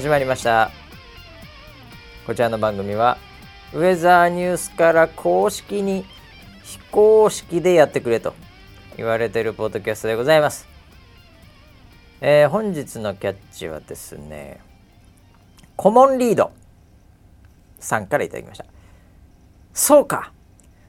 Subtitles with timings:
[0.00, 0.70] 始まりました。
[2.26, 3.18] こちらの番組は
[3.74, 6.06] ウェザーニュースから公式に
[6.62, 8.32] 非公式でやってくれと
[8.96, 10.66] 言われているポッドキャストでございます、
[12.22, 14.60] えー本日のキャッチはですね
[15.76, 16.50] コモンリード
[17.78, 18.64] さんからいただきました。
[19.74, 20.32] そうか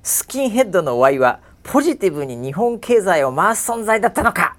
[0.03, 4.55] スキンヘッドの Y はポジティブに日本経済を回す存在だったのか。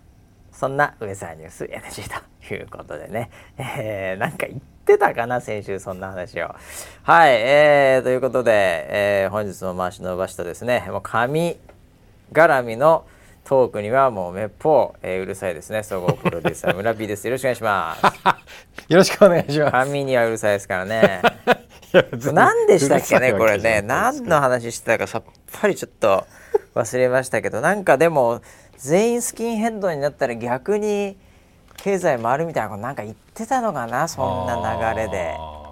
[0.53, 6.55] そんなウェザーニュース NG ということでね、えー、なんか言ってたかな先週そんな話を。
[7.03, 10.85] はい、えー、ということで、えー本日の回し伸ばしとですね。
[10.89, 11.57] もう神
[12.33, 13.05] 絡みの
[13.45, 15.83] トークにはもうめっぽう、えーうるさいですね。
[15.83, 17.27] 総合プロデューサー 村 P です。
[17.27, 18.05] よろしくお願いします。
[18.93, 19.73] よろしくお願いします。
[19.73, 21.23] 神にはうるさいですからね。
[22.33, 23.83] 何でしたっけねこれね。
[23.83, 25.23] 何の話してたかさっ
[25.61, 26.27] ぱりちょっと
[26.75, 27.61] 忘れましたけど。
[27.61, 28.41] なんかでも
[28.79, 31.17] 全員スキンヘッドになったら逆に
[31.77, 35.37] 経済回るみたいなことなんか言ってたのかなそんな流れで。
[35.39, 35.63] あ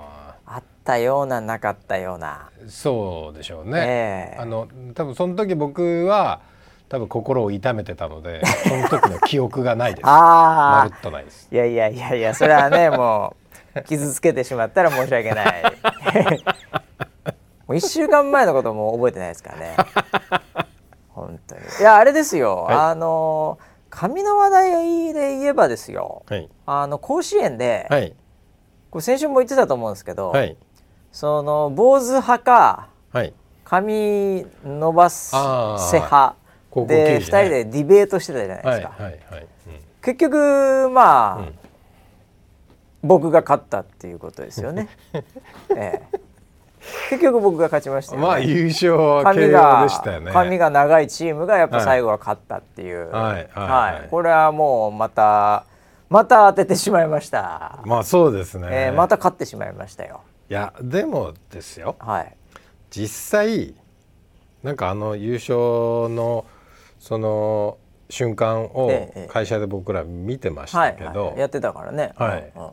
[0.52, 2.50] あったようななかったような。
[2.64, 3.78] ーそうでしょうね。
[3.78, 4.40] ええ。
[4.40, 6.40] あの多分その時僕は
[6.88, 10.04] 多分心を痛めてたので、その時の記憶がないです。
[10.10, 11.48] まあるっとないです。
[11.52, 13.36] あいやいやいやいやそれはねも
[13.76, 15.62] う傷つけてしまったら申し訳ない。
[17.68, 19.76] もう1週間前のことも覚えてないですからね。
[21.10, 21.60] 本当に。
[21.78, 22.76] いやあれですよ、はい。
[22.76, 23.58] あの
[23.90, 26.24] 紙の話題で言えばですよ。
[26.28, 26.48] はい。
[26.66, 28.14] あの甲子園で、はい。
[28.90, 30.56] これ先週も言ってたと思うんですけど、はい。
[31.12, 33.34] その坊主派かはい。
[33.64, 36.36] 髪伸ばせ派
[36.74, 37.38] で2球児ね。
[37.42, 39.46] 人でディベートしてたじゃないですか、はいはいはい。
[40.02, 41.54] 結局まあ、うん。
[43.02, 44.88] 僕が勝ったっていうことですよね、
[45.74, 46.20] ええ、
[47.10, 50.32] 結局僕が勝ちましたよね、まあ優勝は慶応髪がでしたよね。
[50.32, 54.08] 髪が長いチームがやっぱ最後は勝ったっていう、はいはいはい。
[54.10, 55.64] これはもうまた
[56.08, 58.68] また当ててしまいました、まあそうですね。
[58.70, 60.20] えーまた勝ってしまいましたよ。
[60.48, 61.96] いやでもですよ。
[61.98, 62.36] はい。
[62.90, 63.08] 実
[63.40, 63.74] 際
[64.62, 65.56] なんかあの優勝
[66.14, 66.44] の
[66.98, 67.78] その
[68.08, 72.52] 瞬間をええ会社で僕ら見てましはいたけど、はい、やってたからね、はい。
[72.54, 72.70] うんうん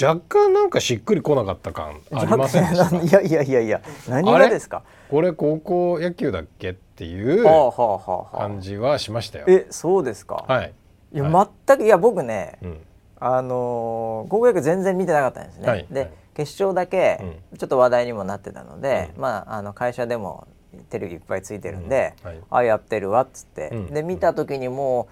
[0.00, 3.20] 若干なんかしっくりこなかった感ありませんでした？
[3.20, 4.82] いやいやいやいや何がですか？
[5.10, 8.38] これ高校野球だっけっていうはあはあはあはあ。
[8.38, 9.44] 感じはしましたよ。
[9.48, 10.72] えそうですか、はい。
[11.12, 12.80] いや、は全くいや僕ね、うん。
[13.20, 15.86] あのー高校野球全然見てなかったんですね、で、はい。
[15.92, 16.10] はい。
[16.34, 17.20] 決勝だけ
[17.52, 19.20] うちょっと話題にもなってたので、うん。
[19.22, 20.46] まああの会社でも
[20.88, 22.30] テレビいっぱいついてるんで、うん。
[22.30, 22.40] はい。
[22.50, 23.86] あやってるわっつって、うん。
[23.92, 25.08] で見た時にも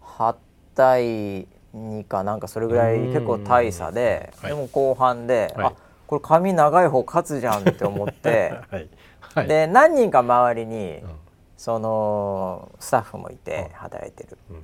[0.00, 0.36] う8
[0.76, 3.12] 対2かなんかそれぐらいうん。
[3.12, 4.50] 結構大差で、はい。
[4.50, 5.66] でも後半で、はい。
[5.66, 5.72] あ
[6.06, 8.88] これ髪長い方勝つじゃんって思って はい。
[9.34, 9.48] はい。
[9.48, 11.10] で何人か周りに、うん。
[11.56, 14.54] そのスタッフもいて働いてる、う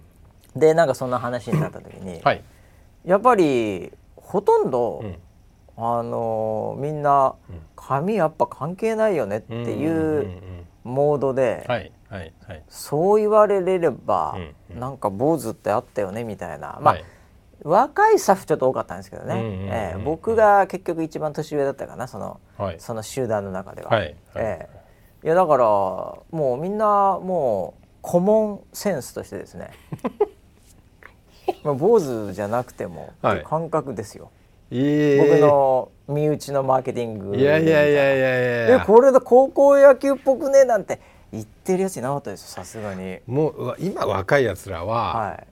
[0.59, 0.61] ん。
[0.61, 2.43] でなんかそんな話になった時に、 はい。
[3.05, 5.19] やっぱりほとんど、うん。
[5.78, 7.61] あのみんなうん。
[7.77, 10.67] 髪やっぱ関係ないよねっていうん。
[10.83, 12.62] モードで、はいはいはい。
[12.69, 14.81] そう言われれれば、うんうん。
[14.81, 17.05] なんか坊主ってあったよねみたいな、まあはい。
[17.62, 22.77] 若いスタッフちょっと多かったんですけどね、うんうんうんうんええ僕が結局一番年上だったかなそのはい。
[22.78, 23.91] その集団の中では。
[23.91, 24.15] はいはい。
[24.37, 24.77] ええ。
[25.25, 29.71] いやだからもうみんなもうコモンセンスとしてですね
[31.65, 34.31] まあ坊主じゃなくてもはい感覚ですよ、
[34.71, 34.77] 僕
[35.41, 41.00] の身内のマーケティングいやいやいやいやいやいやえこれで高校野球っぽくねなんて
[41.37, 43.19] 言ってるやついなかったですよさすがに。
[43.27, 45.47] もう今若いやつらははい。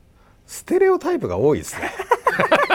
[0.47, 1.91] ステレオタイプが多いですね。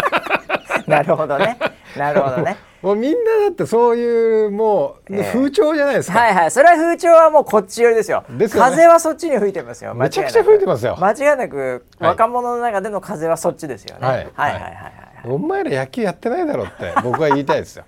[0.87, 1.57] なるほどね。
[1.95, 2.57] なるほどね。
[2.81, 5.31] もうみんなだってそういうもう、ええ。
[5.33, 6.51] 風潮じゃないですか、はいはい。
[6.51, 8.23] それは風潮はもうこっち寄りですよ。
[8.29, 8.69] ですよね。
[8.71, 9.93] 風はそっちに吹いてますよ。
[9.93, 10.97] めちゃくちゃ吹いてますよ。
[10.97, 14.15] 間違いなくはい若者の中での風はそっちですよね、はい。
[14.15, 17.85] はいはいはいはいお前ら野球やってないだろって 僕は言いたいですよ。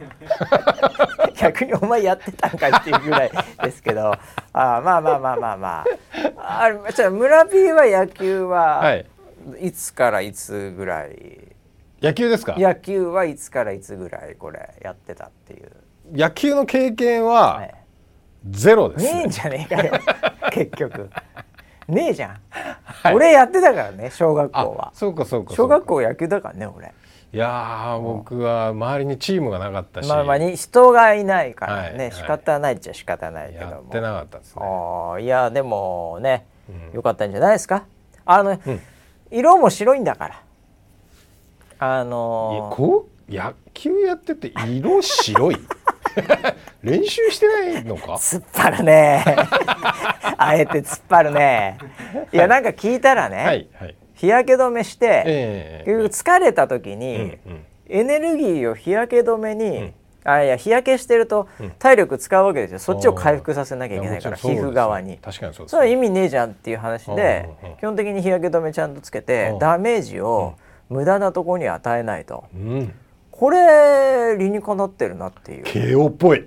[1.37, 3.31] 逆にお前やってたんかいっていうぐらい
[3.63, 4.11] ですけど。
[4.53, 5.85] あーまあまあまあまあま
[6.37, 6.63] あ。
[6.87, 9.05] あじゃあ村 P は野球は、はい。
[9.59, 11.39] い、つからいつぐらい？
[12.01, 12.55] 野球ですか？
[12.57, 15.71] 野球はいつからいつぐらいこれやってたっていう、
[16.13, 17.73] 野球の経験は、はい。
[18.49, 19.21] ゼロです、ね。
[19.23, 19.93] えんじゃねえかよ。
[20.51, 21.09] 結局。
[21.87, 22.37] ねえじゃん、
[22.83, 23.15] はい。
[23.15, 25.53] 俺やってたからね小学校あはそうかそうか。
[25.53, 26.93] 小学校野球だからね俺
[27.33, 32.11] いやー僕は周りにチームがなかったし、まあまあに人がいないからね、はいはい。
[32.11, 33.71] 仕方ないっちゃ仕方ないけども。
[33.71, 35.23] やってなかったですね。
[35.23, 36.95] いやでもね、うん。
[36.95, 37.85] よかったんじゃないですか？
[38.25, 38.79] あの、うん。
[39.31, 40.41] 色も白いんだから。
[41.79, 43.33] あのーこう？
[43.33, 45.57] 野球やってて色白い？
[46.83, 48.13] 練習してないのか？
[48.15, 49.23] 突っ張るね。
[50.37, 51.77] あえて突っ張るね。
[52.33, 57.39] いやなんか聞いたらね、はいはい日焼け止めして、疲れた時に、
[57.89, 59.93] エネルギーを日焼け止めに、うん。
[60.23, 61.71] あいや日焼けしてるとうん。
[61.79, 65.17] 体力使うわけですよ、そっちを回復させなきゃいけないから皮膚側に。
[65.17, 69.59] 確かにそうですそれは意味ねえじゃんっていう話で基本的に日焼け止めちゃんとつけてうん。
[69.59, 70.53] ダメージを
[70.89, 72.43] 無駄なところに与えないと。
[72.53, 72.93] うん。
[73.31, 75.63] これ理にかなってるなっていう。
[75.63, 76.45] 慶応っぽい。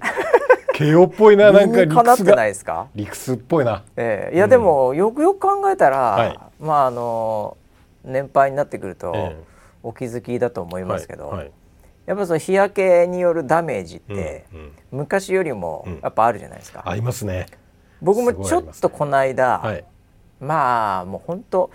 [0.73, 2.87] 慶応っぽいななんか理にかなって理屈がないですか？
[2.95, 3.83] 理屈っぽいな。
[3.97, 4.37] ええ。
[4.37, 6.39] いやでもよくよく考えたら、はい。
[6.61, 7.57] まああの
[8.05, 9.37] 年配になってくるとえ
[9.83, 11.53] お気づきだと思いますけど、はいはい。
[12.07, 14.73] やっぱその日焼けによるダメージって、うんうん。
[14.93, 16.01] 昔よりもうん。
[16.03, 17.47] やっぱあるじゃないですか、ありますね。
[18.01, 19.85] 僕もちょっとこの間、はい。
[20.41, 21.71] まあもう本当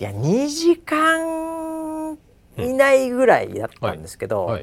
[0.00, 2.18] いや2時間
[2.56, 4.58] 以内ぐらいだったんですけど、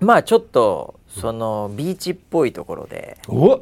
[0.00, 3.60] まあちょっとそのビーチっぽいところでお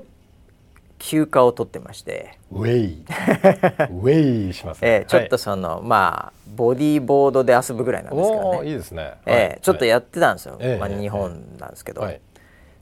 [0.99, 3.05] 休暇を取ってまして、ウェイ。
[3.91, 9.59] ウェイしますね、えーちょっとはいその、まあボディーボードで遊ぶぐらいなんですけどおーいね、いですね、えーはい。
[9.61, 12.21] ちょっとやってたんですよ、まあ、ええええ日本なんですけど、はい。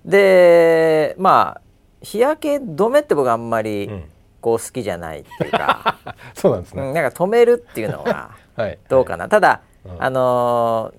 [0.05, 1.61] でまあ
[2.03, 4.05] 日焼け止めって僕あんまりうん。
[4.41, 5.97] こう好きじゃないっていうか、
[6.37, 8.79] そうなんですね、うんなんか止めるっていうのが はい。
[8.91, 10.03] どうかな、ただ、うん。
[10.03, 10.99] あのー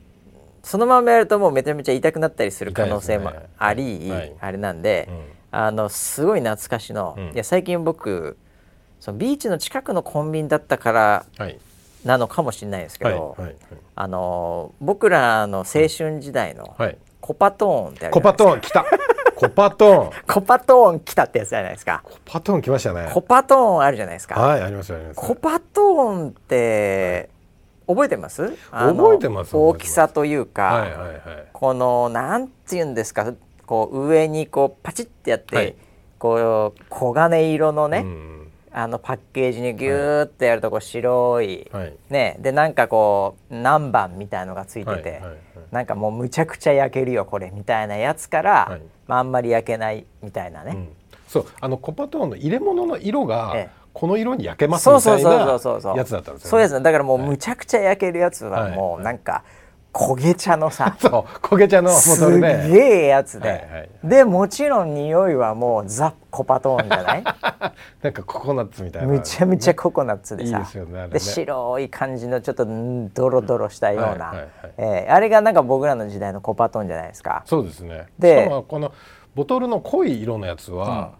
[0.64, 4.34] そのままやるともうめちゃめちゃ痛くなったりする可能性もあり、はい。
[4.40, 7.24] あれなんで、うんあのすごい懐かしの、うん。
[7.30, 8.38] いや最近僕
[9.00, 11.58] そのビーチの近くのコンビニだったからはい。
[12.04, 13.56] なのかもしれないですけはいど、はい。
[13.96, 16.98] あのー僕らの青春時代のはい。
[17.22, 18.86] コパトーンってあるじコパトーン来た。
[19.36, 20.12] コパトーン。
[20.28, 22.02] コパトーン来たってやつじゃないですか。
[22.04, 23.10] コパトーン来ましたね。
[23.14, 25.16] コパトーンあるじゃないですか、はいありますあります。
[25.16, 27.30] コパトーンって
[27.88, 28.56] 覚えてます？
[28.72, 31.20] 覚えてます大きさというか、はいはいはい。
[31.52, 33.34] このなんていうんですか
[33.66, 35.76] こう上にこうパチッてやって、はい。
[36.18, 41.94] こう黄金色のね、うんあのパッケージにギューってやるとこう白い、はい。
[42.10, 45.38] ねでなんかこう何番みたいのがついてて、はいはいはい。
[45.72, 48.82] なんかもうむちゃくちゃ焼けるよこれみたいなやつから、はい。
[49.08, 50.90] まあ、あんまり焼けないみたいなね、うん。
[51.26, 53.86] そうあのコパトーンの入れ物の色がええ。
[53.94, 55.94] この色に焼けますそうそうみたいそうそうそう。
[55.94, 56.74] なやつだったんですよ、ね、そうです。
[56.74, 59.02] ねだからもうはいむちゃくちゃ焼けるやつはもはい。
[59.02, 59.46] うなんか
[59.98, 60.94] 焦げ茶のさ。
[61.00, 67.24] そう焦げ茶のボすトルでげえやつで、はいはいでもちろん匂いはもうザ・コパトーンじゃない？
[68.04, 69.08] なんかココナッツみたいな。
[69.08, 70.60] むちゃむちゃココナッツでさ。
[70.60, 71.08] ねね。
[71.08, 74.48] で白い感じのちょっとんドロドロしたような、はいはいはい。
[74.78, 77.44] えーあれがなんか僕らの時代のコパトーンじゃないですか？
[77.46, 78.08] そうですね。
[78.20, 78.92] でこの
[79.34, 81.14] ボトルの濃い色のやつは、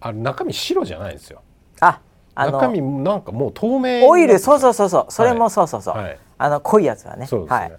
[0.00, 1.40] あれ中身白じゃないんですよ。
[1.80, 1.98] あ
[2.34, 5.06] あの中身なんかもう透明オイルそうそうそうそう。
[5.08, 6.18] それもそうそうそう、はい。
[6.38, 7.26] あの濃いやつはね。
[7.26, 7.58] そうですね。
[7.58, 7.72] はい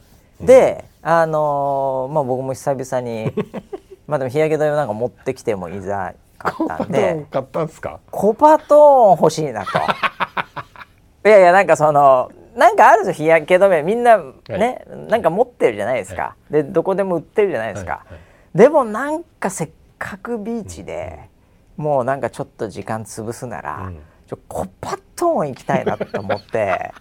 [0.45, 3.31] であのーまあ僕も久々に
[4.07, 7.99] まあでも日焼け止めなんか持ってきてもいざかコパトったんで買ったんですか？
[8.11, 9.69] コパトーン欲しいなと。
[11.25, 13.81] いやいやなんかそのなんかあるぞ日焼け止め。
[13.81, 14.17] みんな
[14.49, 18.57] ね、なんか持ってるじゃないですか、でどこでも売ってるじゃないですか、はいはい。
[18.57, 21.29] でもなんかせっかくビーチで、
[21.77, 23.99] もうなんかちょっと時間潰すなら、うん。
[24.27, 26.91] ちょコパトーン行きたいなと思って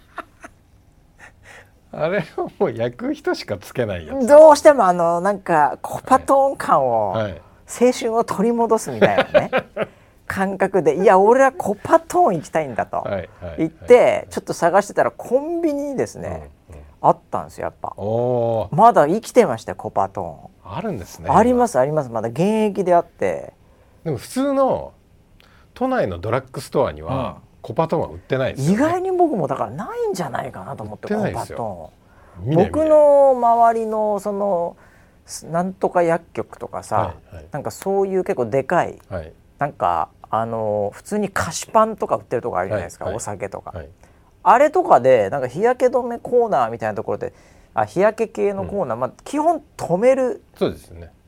[1.95, 4.27] あれはもう焼く人しかつけないやつ。
[4.27, 7.41] どうしてもあのなんかコパトーン感を、はい。
[7.65, 9.51] 青春を取り戻すみたいなね
[10.27, 13.03] 感覚でいや俺はコパトーン行きたいんだと
[13.57, 16.83] 言って、ちょっと探してたらコンビニにですね、うんうん。
[17.01, 17.93] あったんですよやっぱ。
[18.75, 22.09] まだ生きてましたよコパトあるんですねーン、ありますあります。
[22.09, 23.53] まだ現役であって。
[24.03, 24.93] でも普通の
[25.73, 34.77] 都内のドラッグストアには、コパトーンは売ってないですよ、ね、意外に僕もだからないんじゃないかなと思ってコパトーン僕の周りのその
[35.49, 37.45] なんとか薬局とかさ、はいはい。
[37.51, 39.31] なんかそういう結構でかいはい。
[39.59, 43.17] なんかあの普通に菓子パンとか売ってるとこあるじゃないですか、はいはい。
[43.17, 43.89] お酒とか、はい。
[44.43, 47.33] あれとかでなんか日焼け止めコーナーみたいなところで
[47.73, 50.43] あ日焼け系のコーナー、まあ、基本止める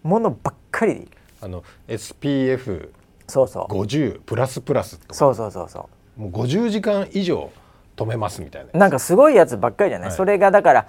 [0.04, 1.10] ものばっかり。
[1.42, 2.90] あの SPF50
[3.28, 4.20] そうそう。
[4.26, 5.14] プラスプラスとか。
[5.14, 7.52] そうそうそうそもう50時間以上
[7.96, 8.70] 止めますみたいな。
[8.74, 10.18] うなんかすごいやつばっかりじゃない、はい。
[10.18, 10.88] それがだから、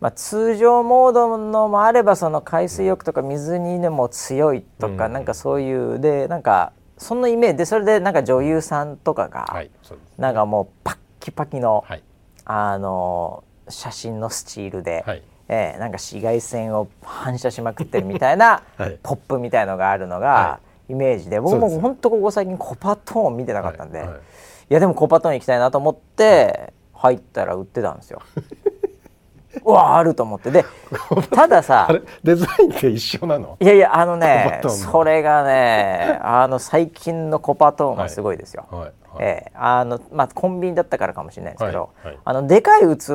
[0.00, 5.12] まあ、通常モードのもあればその海水浴とか水にでも強いとか、うん。
[5.12, 7.58] なんかそういうでなんかそのイメージ。
[7.58, 9.46] でそれでなんか女優さんとかが、
[10.16, 12.02] なんかもうパッキパキの、はい。
[12.44, 15.22] あの写真のスチールで、はい。
[15.50, 18.98] えーなんか紫外線を反射しまくってるみたいな、 はい。
[19.02, 21.40] ポップみたいのがあるのが、はイメージで。
[21.40, 24.20] 僕も本当ここ最近コパトーン見てなかったんで、いはいはい。
[24.68, 28.22] やでもコパトーン行きたいなと思って入ったら売ってたんですよ。
[29.64, 30.50] うわあると思って。
[30.50, 30.64] で
[31.30, 33.56] たださあれデザインって一緒なの？
[33.60, 38.66] いやいやあのねそれがねあの最近のコパトーンはすごいですよ。
[38.70, 38.92] はいはい。
[39.20, 41.90] ええあのまあコンビニだったからかもしれないですけど、
[42.24, 43.08] あのでかい器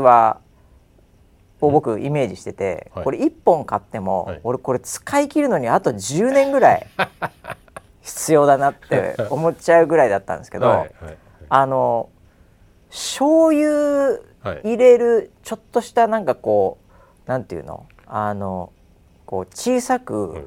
[1.62, 4.42] こう僕イメージしてて、はいこれ1本買っても、はい。
[4.44, 6.88] 俺これ使い切るのにあと10年ぐらい
[8.04, 11.18] 必要だなって 思っちゃうぐらいだったんですけど、はいはい
[11.50, 12.10] あの
[12.90, 14.62] 醤油はい。
[14.64, 16.78] 入れるちょっとしたなんかこ
[17.26, 17.88] うなんていうの？
[18.06, 18.72] あの
[19.26, 20.44] こう小さく、はい。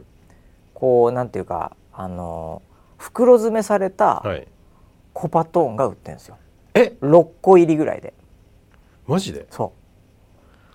[0.75, 2.63] こうなんていうかあの
[2.99, 4.47] 袋詰めされたはい。
[5.15, 6.37] コパトーンが売ってるんですよ。
[6.75, 8.13] え？6個入りぐらいで。
[9.07, 9.47] マジで？
[9.51, 9.73] そ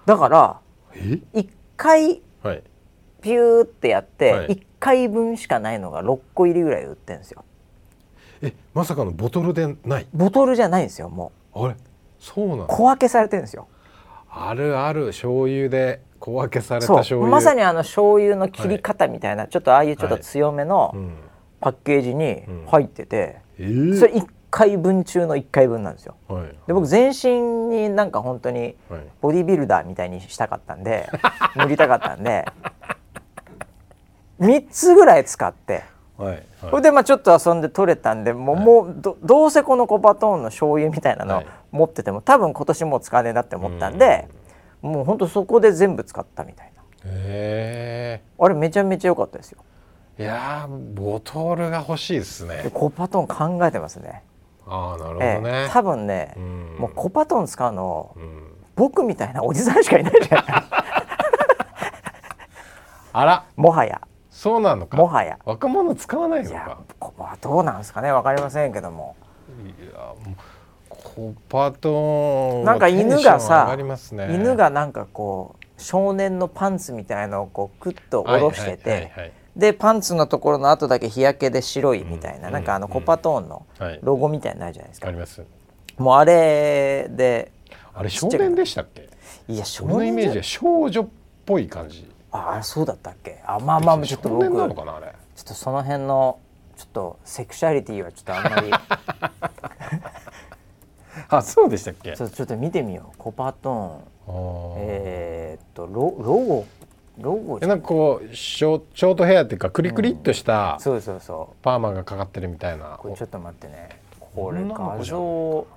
[0.05, 0.07] う。
[0.07, 0.59] だから
[0.95, 2.63] え？1回はい。
[3.21, 4.47] ピューってやって、はい。
[4.47, 7.45] 1回分しかないのが6個入りぐらいで売ってるんですよ。
[8.41, 10.07] えまさかのボトルでない？
[10.13, 11.75] ボトルじゃないんですよもあれ？
[12.19, 13.67] そうなのう小分けされてるんですよ。
[14.29, 17.31] あるある醤油で小分けされた醤油。
[17.31, 21.13] まさにあの醤油の切り方みたいな、ちょっとああいうちょっと強めのうん。
[21.59, 22.65] パッケージにうん。
[22.67, 23.99] 入ってて、えー。
[23.99, 26.15] それ1回分中の1回分なんですよ。
[26.27, 26.55] はい。
[26.65, 27.41] で僕全身
[27.75, 29.01] になんか本当にはい。
[29.21, 31.07] ボディビルダーみたいにしたかったんで
[31.55, 32.45] 塗りたかったんで
[34.41, 35.83] 3つぐらい使って。
[36.17, 41.47] はいそれでまあちょっと遊んで取れたんでもう,、もうどどうせこのコパトーンの醤油みたいなのはい。
[41.71, 44.27] 持ってても多分今年もう使わねえなって思ったんで、
[44.81, 46.83] もうほんとそこで全部使ったみたいな。
[47.05, 49.63] へあれめちゃめちゃ良かったですよ。
[50.17, 54.23] えいやーボトルが欲しいですでねコパトーン考えてますね。
[54.67, 56.75] ああなるほどええね、多分ね、うん。
[56.79, 58.51] もうコパトーン使うのうん。
[58.75, 60.45] 僕みたいなおじさんしかいないじゃない。
[63.13, 63.45] あら。
[63.55, 64.97] もはやそうなのか。
[64.97, 65.37] もはや。
[65.45, 66.79] 若者使わないのか。
[66.97, 68.11] こまあどうなんですかね。
[68.11, 69.15] わかりませんけども。
[69.63, 70.15] いや
[70.89, 73.77] コパトーンなんか犬がさ
[74.29, 79.11] 犬がなんかこう少年のパンツみたいなのをこうクッと下ろしてて、はいはい。
[79.11, 83.99] はいでパンツのところの後だけ日焼けで白いみたいな、うんなんかあのうんコパトーンのはい。
[84.01, 85.43] ロゴみたいになるじゃないですか、あります。
[85.97, 87.51] もうあれで
[87.93, 89.09] あれ少年でしたっけ？
[89.49, 91.07] いや少俺のイメージはじ少女っ
[91.45, 92.07] ぽい感じ。
[92.09, 93.41] ゃああそうだったっけ？
[93.45, 95.13] あまあまあちょっと少僕年なのかなあれ？
[95.35, 96.39] ちょっとその辺の
[96.77, 98.71] ちょっとセクシャリティはちょっとあんまり。
[101.29, 102.15] あそうでしたっけ？
[102.15, 103.17] ちょっとちょっと見てみよう。
[103.17, 104.31] コパトー。
[104.31, 106.65] ンえーっとロロゴ？
[107.19, 111.55] ロゴなんかこうショショートヘアっていうかクリクリっとしたそうそうそう。
[111.61, 112.95] パーマがかかってるみたいな。
[112.97, 113.89] これちょっと待ってね。
[114.33, 115.67] これ画像。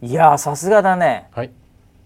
[0.00, 1.28] いやーさすがだね。
[1.32, 1.50] はい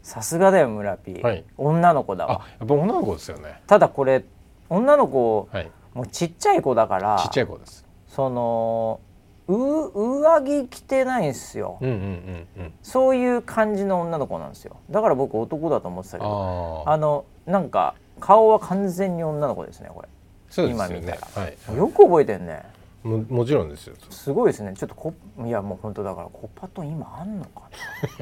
[0.02, 1.44] さすがだよ村ピー、はい。
[1.56, 3.60] 女の子だあわやっぱ女の子ですよね。
[3.66, 4.24] ただこれ
[4.68, 5.70] 女の子はい。
[5.94, 7.84] もうちっちゃい子だからちっちゃい子です。
[8.06, 9.00] その
[9.48, 12.72] う上着着てないんですよ、うんうんうんうん。
[12.82, 14.76] そういう感じの女の子なんですよ。
[14.90, 20.08] だから僕男だと思ってたけどあああのなんか顔は完全に女の子ですねこれ。
[20.48, 20.96] そうですよね。
[20.96, 21.42] 今見たら。
[21.42, 21.76] はい。
[21.76, 22.62] よく覚えてんね。
[23.02, 23.96] ももちろんですよ。
[24.10, 24.74] すごいですね。
[24.74, 25.14] ちょっとこ
[25.44, 27.62] いやもう本当だからコパトン今あんのか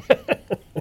[0.09, 0.25] な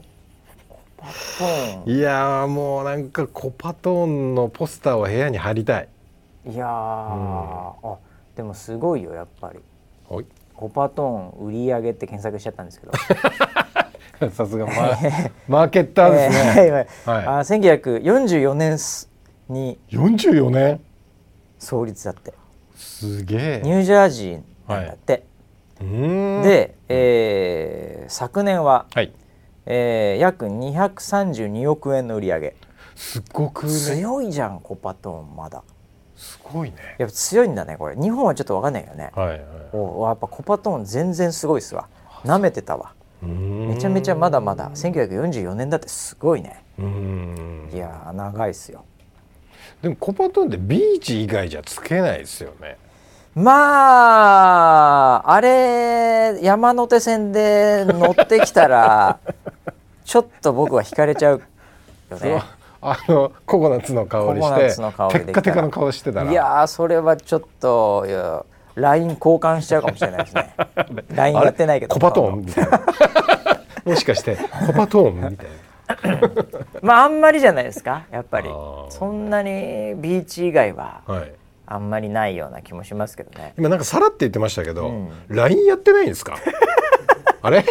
[1.87, 5.89] いやーもうなんかコパトーンのポスターを部屋に貼りたい。
[6.47, 7.97] いやー、あ
[8.37, 9.59] でもすごいよやっぱり。
[10.09, 10.27] はい。
[10.55, 12.93] コパトーン売り上げって検索しちゃったんですけど。
[14.31, 19.09] さすがマーマーケッターですね、 えーはいあ1944年す
[19.49, 20.81] に44年
[21.59, 22.33] 創立だって。
[22.77, 23.61] すげえ。
[23.63, 25.25] ニュージャージーなんだって、
[25.81, 26.43] うーん。
[26.43, 29.13] で、えー昨年は、はい
[29.71, 32.57] えー約232億円の売り上げ。
[32.97, 33.73] すっごくね。
[33.73, 35.63] 強いじゃんコパトーンまだ。
[36.17, 36.77] すごいね。
[36.99, 37.95] やっぱ強いんだねこれ。
[37.97, 39.41] 日本はちょっと分かんないよね、はいはい
[39.73, 41.89] おやっぱコパトーン全然すごいっすわ。
[42.25, 42.95] なめてたわ。
[43.21, 44.71] めめちゃめちゃまだまだ。
[44.71, 46.65] 1944年だってすごいね。
[46.79, 47.71] うーん。
[47.73, 48.85] いやー長いっすよ。
[49.83, 52.79] でもコパトーンってビーチ以外じゃつけないですよね
[53.39, 59.21] まああれ山手線で乗ってきたら
[60.05, 61.43] ちょっと僕は惹かれちゃう
[62.11, 62.43] よね。
[62.81, 66.31] あのココナッツの香りしてテッカテカの顔してたら。
[66.31, 70.55] いやーそれはちょっといや LINE 交換しちゃうかもしれないですね。
[71.15, 71.95] LINE やってないけど。
[71.95, 72.81] コパトーンみたいな。
[73.85, 75.47] もしかしてコパトーンみたい
[76.83, 78.49] まああんまりじゃないですかやっぱり。
[78.91, 81.03] そんなにビーチ以外は。
[81.07, 81.33] な、はい、
[81.71, 83.53] あんまりないような気もしますけどね。
[83.59, 85.09] 今なんかさらって言ってましたけど、うん。
[85.29, 86.37] LINE やってないんですか？
[87.43, 87.65] あれ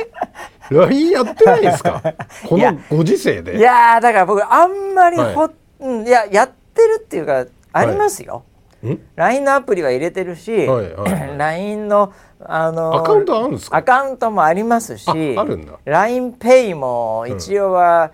[0.69, 2.01] ？LINE やってないんですか？
[2.47, 3.57] このご時世で。
[3.57, 8.43] いやーだから僕あんまりほ、はうんいややってるっていうかありますよ、
[8.83, 11.33] ん？LINE のアプリは入れてるし、はいはいはい。
[11.37, 13.77] LINE のあのアカウントあるんですか？
[13.77, 15.11] アカウントもありますしあ
[15.41, 15.73] あるんだ。
[15.85, 18.11] LINEPay も一応は、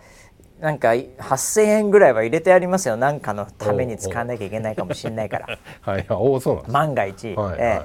[0.63, 2.95] なんか8,000円ぐらいは入れてありますよ。
[2.95, 5.59] なんかのために使わなきゃいけないかもしれないから。
[5.81, 7.81] はいあおそうなん万が一、ええ。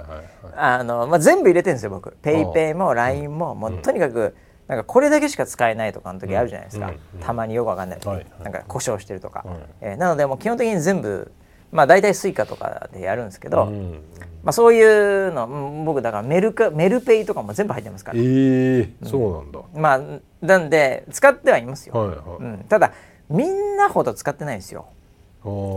[0.55, 2.17] あのまあ、全部入れてるんですよ僕。
[2.23, 4.37] PayPay も LINE も、もうとにかく
[4.69, 7.21] なんかこれだけしか使えないとかの時あるじゃないですか、うんうん。
[7.21, 8.27] たまによくわかんない時、はいはい。
[8.45, 9.57] なんか故障してるとか、はい。
[9.81, 11.33] えーなのでもう基本的に全部
[11.73, 14.03] まあ大体 Suica とかでやるんですけど、うん
[14.43, 22.93] まあ、そういうのうん僕だからメルカメルペイとかも全部入ってますから、えー、そうなんだ、まあなんで使ってはいますよ、はいはい、うん、ただ
[23.31, 24.87] みんなほど使ってないんですよ。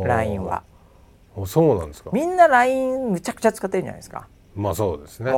[0.05, 0.63] LINE は。
[1.37, 2.11] あそうなんですか。
[2.13, 4.27] みんな LINE むちゃくちゃ使ってるじゃないですか。
[4.55, 5.31] まあそうですね。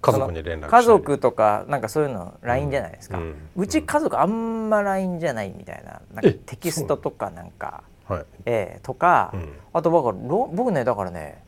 [0.00, 3.66] 家族に連絡家族とかなんかそういうの LINE じゃないですか、ううん。
[3.66, 8.24] ち家族あんま LINE じゃないみたいななんかえテキストとかなんかはい。
[8.46, 9.48] ええとか、うん。
[9.72, 11.42] あと僕ろ僕ねだからね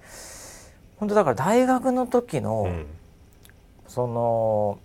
[0.96, 2.86] 本当だから大学の時の、うん。
[3.86, 4.78] その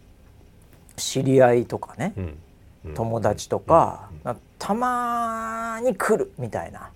[0.95, 2.37] 知り合いとかね、うん。
[2.85, 2.93] うん。
[2.93, 6.91] 友達とか、なたまに来るみたいな。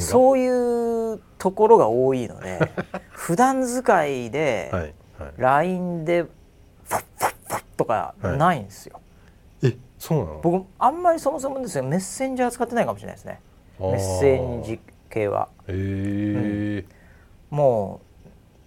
[0.00, 2.58] そういうところが多いので
[3.12, 5.32] 普段使いではいはい。
[5.36, 9.00] LINE でファッファッファッとかないんですよ、
[9.62, 10.40] えそうなの？
[10.42, 11.84] 僕あんまりそもそもですよ。
[11.84, 13.40] メッセンジャー使ってないかもしれないですね
[13.78, 14.80] メッセンジャー
[15.10, 15.48] 系は。
[15.68, 16.84] えー。
[17.50, 18.00] も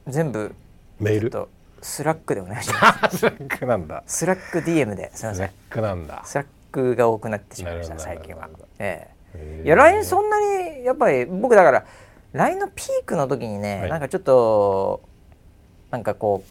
[0.08, 0.54] う全部
[1.00, 1.30] メール？
[1.30, 1.50] と
[1.82, 3.18] Slack でお願いします。
[3.20, 4.04] Slack なんだ。
[4.06, 5.48] Slack DM ですみません。
[5.48, 6.22] Slack なんだ。
[6.26, 8.50] Slack が多くなってしまいました最近は。
[8.80, 9.62] えへー。
[9.62, 11.86] えいや LINE そんなにやっぱり僕だから
[12.34, 13.90] LINE のピークの時にね、はい。
[13.90, 15.02] なんかちょっと
[15.92, 16.44] なんかこ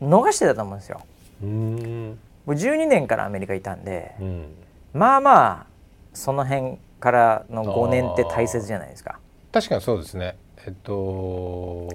[0.00, 1.00] う逃してたと思うんですよ。
[1.42, 2.18] うーん。
[2.46, 4.54] 僕12年からアメリカいたんでうん。
[4.92, 5.66] まあまあ
[6.14, 9.18] その辺からの5年って大切じゃないですか。
[9.50, 10.36] 確かにそうですね。
[10.66, 11.88] えっと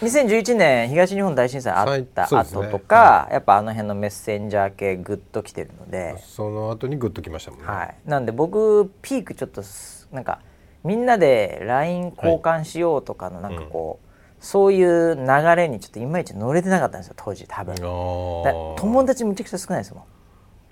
[0.00, 2.62] 2011年東日本大震災あったはいそうですね。
[2.66, 10.40] 後とか、やっぱあの辺のメッセンジャー系グッときてるので、その後にグッときましたもんね、はい、なんで僕ピークちょっとすなんか
[10.82, 14.06] みんなで LINE 交換しようとかのなんかこう、
[14.44, 15.22] そういう流
[15.54, 17.76] れにちょっといまいち乗れてなかったんですよ当時多分。
[17.76, 20.04] 友達むちゃくちゃ少ないですも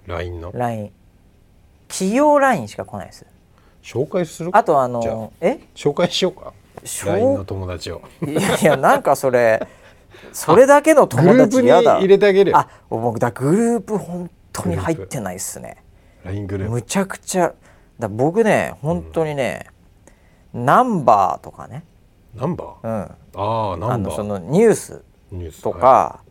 [0.09, 0.51] LINE の？
[0.51, 0.91] ん LINE
[1.91, 3.27] 企業 LINE しか来ないです。
[3.83, 4.51] 紹介する？
[4.53, 5.59] あとあのえ？
[5.75, 6.53] 紹介しようか。
[6.85, 8.01] 紹 LINE の友達を。
[8.27, 9.67] いやいやなんかそれ
[10.33, 11.99] それだけの友グループに達やだ。
[11.99, 12.53] 入れてあげる。
[12.53, 15.83] よあ僕だグループ本当に入ってないっすね。
[16.25, 16.73] LINE グループ。
[16.75, 17.53] むちゃくちゃ。
[17.99, 19.67] だ僕ね本当にね、
[20.55, 21.85] ナンバーとかね、
[22.35, 22.87] ナンバー？
[22.87, 23.93] うん、ああナンバー。
[23.93, 25.03] あのそのニュース
[25.63, 26.23] とか、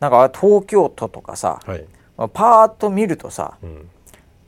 [0.00, 1.78] なんか東京都とかさ、はい、
[2.16, 3.88] はいパーッと見るとさうん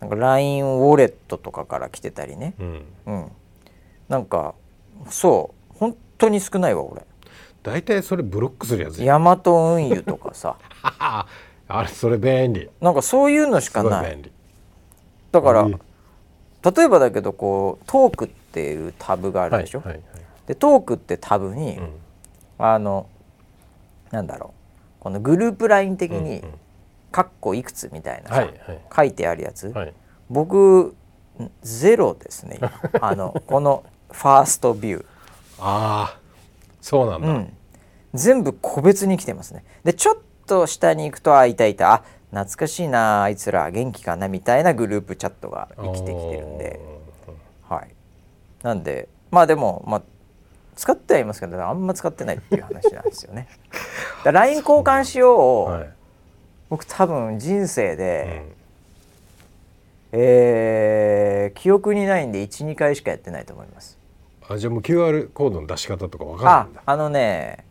[0.05, 3.33] なんか LINE ウォレットとかから来てたりね、うん、うん、
[4.09, 4.55] なんか
[5.09, 5.79] そう。
[5.79, 7.03] 本当に少ないわ俺。
[7.63, 10.57] 大体それブロックするやつヤマト運輸とかさ。
[11.67, 12.69] あれそれ便利。
[12.81, 14.31] なんかそういうのしすかない。
[15.33, 15.77] だからいい
[16.77, 20.03] 例えばだけどこうトークっていうタブがあるでしょ、はいはい
[20.47, 21.89] でトークってタブに、うん。
[22.59, 23.07] あの
[24.11, 24.53] なんだろ
[25.01, 25.03] う。
[25.03, 26.45] このグループ LINE 的うんに
[27.15, 28.81] 「カッコいくつ」みたいなさ、はいはい。
[28.97, 29.95] 書いてあるやつ、はい。
[30.29, 30.97] 僕
[31.41, 32.59] んゼロですね。
[32.59, 35.05] 今 あのこのファーストビュー、
[35.61, 36.19] ああ
[36.81, 37.57] そうなんだ、うん、
[38.15, 39.65] 全部個別に来てますね。
[39.85, 41.93] でちょっと下に行くとあいたいた。
[41.93, 46.81] あ懐かしいなあいつら元気かなみたいなグループチャットが生きてきてるんで。
[47.69, 47.95] はい。
[48.65, 50.03] なんでまあでもまあ
[50.75, 53.47] 使ってはいますけどあんま使ってないっていう話なんですよね。
[54.25, 55.93] だ LINE 交換しようを、はい、
[56.75, 58.53] 僕多分人生うで、ん。
[60.17, 63.97] えー記憶にないんで12回しかやってないと思います。
[64.49, 66.83] あじゃあもう QR コードの出し方とかわかんないあんだ。
[66.87, 67.65] あのね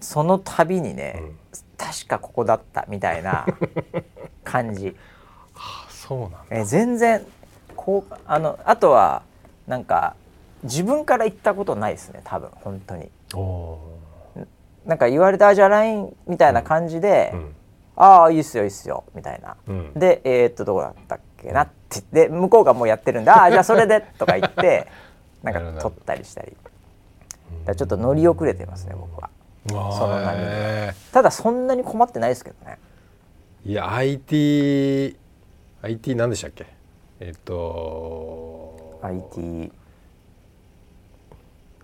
[0.00, 1.36] その度にね、うん。
[1.76, 3.46] 確かここだったみたいな
[4.44, 4.94] 感じ、
[5.56, 6.38] あそうなんだ。
[6.50, 7.26] えー全然
[7.74, 9.22] こうあのあとは
[9.66, 10.14] なんか
[10.62, 13.10] 自分から言ったことないですね多分本当に。
[13.34, 13.78] お
[14.84, 17.55] なんか言われたあじゃあ LINE みたいな感じで、ーうん
[17.96, 19.92] ああいいっすよいいっすよみたいな、うん。
[19.94, 22.02] でえーっとどこだったっけなって。
[22.12, 24.86] で向こうがもうやってるんでああじゃあそれでとか言って
[25.42, 26.56] なんか撮ったりしたり。
[27.76, 29.30] ちょっと乗り遅れてますね僕は。
[29.68, 32.78] そその波にへただそんなに困ってないですけどね。
[33.66, 35.18] ーいや IT
[35.82, 36.66] IT 何でしたっけ？
[37.20, 39.72] えっ、と IT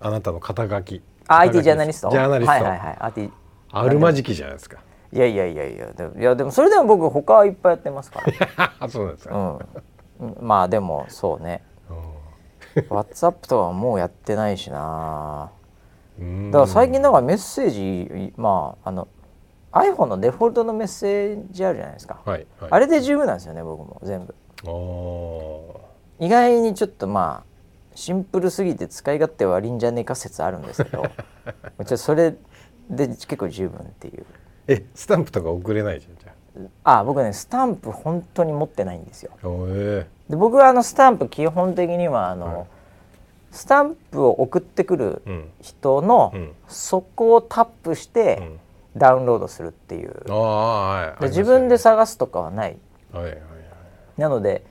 [0.01, 1.03] あなたの肩書き。
[1.29, 2.11] あ IT ジャーナリスト？
[2.11, 3.31] ジャーナリスト、はいはいはい。
[3.70, 4.79] あるまじきじゃないですか
[5.12, 8.22] いやいやいやいやでもいやでもそれでも僕他はいっぱいやってますか
[8.81, 9.40] あ そうなんですか、ら
[10.20, 10.37] うん。
[10.40, 11.62] まあでもそうね。
[11.90, 15.51] う WhatsApp とかはもうやってないしな。
[16.18, 19.09] だから最近なんかメッセージまああの
[19.72, 22.70] iPhone のデフォルトのメッセージあるじゃないですか、はいはい。
[22.70, 24.35] あれで十分なんですよね僕も全部。
[24.64, 25.81] お
[26.20, 27.53] 意外にちょっとまあ
[27.94, 31.03] シンプルすぎて使い勝手悪いんじゃねえか説あるんですけど。
[31.03, 31.11] ちょ
[31.83, 32.35] っとそれ
[32.88, 34.25] で結構十分っていう
[34.68, 36.33] えスタンプとか送れないじゃんじゃ
[36.85, 37.05] あ。
[37.05, 39.33] 僕ねスタンプ本当に持ってないんですよ。
[40.29, 42.66] で僕はあのスタンプ基本的にはあの、はい。
[43.51, 45.51] スタンプを送ってくるうん。
[45.61, 46.53] 人の、うん。
[46.68, 48.61] そこをタップしうてん。
[48.96, 51.25] ダウンロードするっていう、ああはい。
[51.25, 52.77] 自分で探すとかはない。
[53.12, 53.40] はいはいはい。
[54.18, 54.64] なので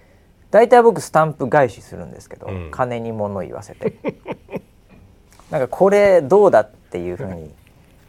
[0.52, 2.72] 大体僕スタンプ返しするんですけど、うん。
[2.72, 3.96] 金に物言わせて。
[5.50, 7.54] なんかこれどうだっていうふうに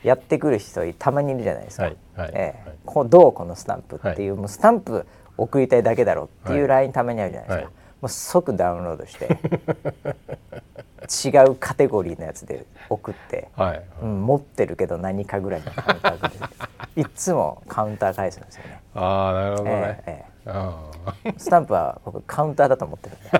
[0.02, 2.68] やってくる人たまにいるじゃないですか、はいはいええ。
[2.68, 2.78] はい。
[2.84, 6.68] こうどうこのスタンプっていう、はもうスタンプ送りたいだけだろうっていうはい。
[6.68, 7.72] LINE たまにあるじゃないですか、はい。
[8.02, 9.28] もう即ダウンロードして
[11.28, 16.30] 違うカテゴリーのやつで送って、はいうん、持ってるけど何かぐらいのカウンター
[16.94, 18.80] でいっつもカウンター返すんですよね。
[18.94, 23.30] ああなるほどね、えええああえスタンプは僕カウンターだと思ってるんで。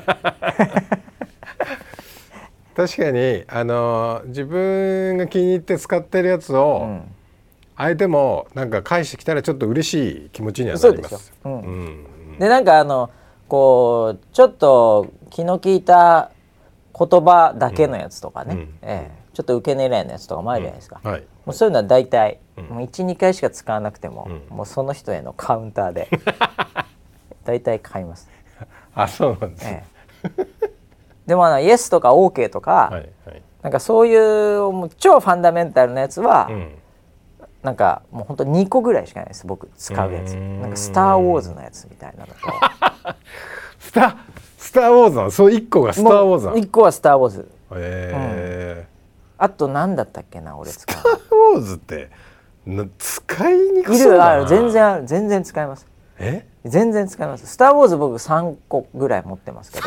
[2.75, 7.03] 確かにあの自分が気に入って使ってるやつを、うん。
[7.77, 11.15] 相手もなんか返してきたらちょっと嬉しい気持ちにはなります。
[11.15, 11.49] そうでしょ。
[11.49, 11.61] うん。
[11.61, 12.39] うん。
[12.39, 13.11] でなんかあの
[13.49, 16.31] こうちょっと気の利いた
[16.97, 18.61] 言葉だけのやつとかね、うん。
[18.83, 19.23] ええ。
[19.33, 21.23] ちょっと受け狙いのやつとかもあるじゃないですか、はい。
[21.47, 22.65] もうそういうのは大体、うん。
[22.67, 24.57] もう12回しか使わなくても、うん。
[24.57, 26.09] もうその人へのカウンターで
[27.45, 28.29] 大体買います、
[28.95, 29.87] あそうなんですえね、
[30.63, 30.72] え
[31.27, 33.43] でもあのイエスとか OK とか、はいはい。
[33.63, 36.75] なんかそういうもう超ファンダメンタルなやつは、うん。
[37.63, 40.33] なんかもうほんと2個ぐらいしかないです僕使うやつ。
[40.33, 40.61] うーん。
[40.63, 42.35] なんか「スター・ウォーズ」のやつみたいなのと。
[43.79, 44.17] ス タ
[44.59, 45.31] スター・ウォーズなの？
[45.31, 48.87] そう一個がスター・ウォーズなの？1個は「スター・ウォーズ」へ
[49.39, 52.11] あと何だったっけな俺使うえスター・ウォーズって
[52.67, 54.37] な使いにくそうだな。
[54.37, 54.49] るある。
[54.49, 55.07] 全然ある。
[55.07, 55.87] 全然使います。
[56.19, 56.47] え？
[56.65, 59.87] 全然使います「スター・ウォーズ」僕3個ぐらい持ってますけど。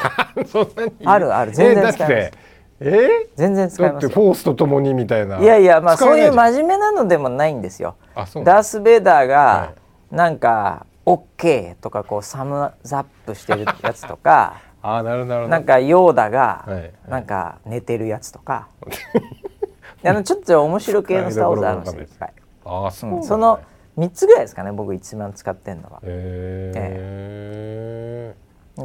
[1.05, 1.51] あるある。
[1.51, 2.21] 全然え使います。
[2.21, 2.33] だって
[2.81, 3.09] え？
[3.35, 5.39] 全然使いだってますよフォースとともにみたいな。
[5.39, 7.95] いやいやまあそういう真面目なのでもないんですよ。
[8.15, 9.71] ダース・ベイダーはが
[10.11, 16.79] なんか「OK」とかこうサムザップしてるやつとか あなるなるなんかヨーダがはい。
[16.79, 18.67] はいなんか寝てるやつとか。
[20.07, 22.33] あのちょっと面白系の「スター・ウォーズ」あるんですよいっぱい、
[22.65, 23.23] あそうなんだ。
[23.23, 23.59] うんその
[23.97, 25.99] 3つぐらいですかね僕一番使ってんのは。
[26.03, 28.35] へえ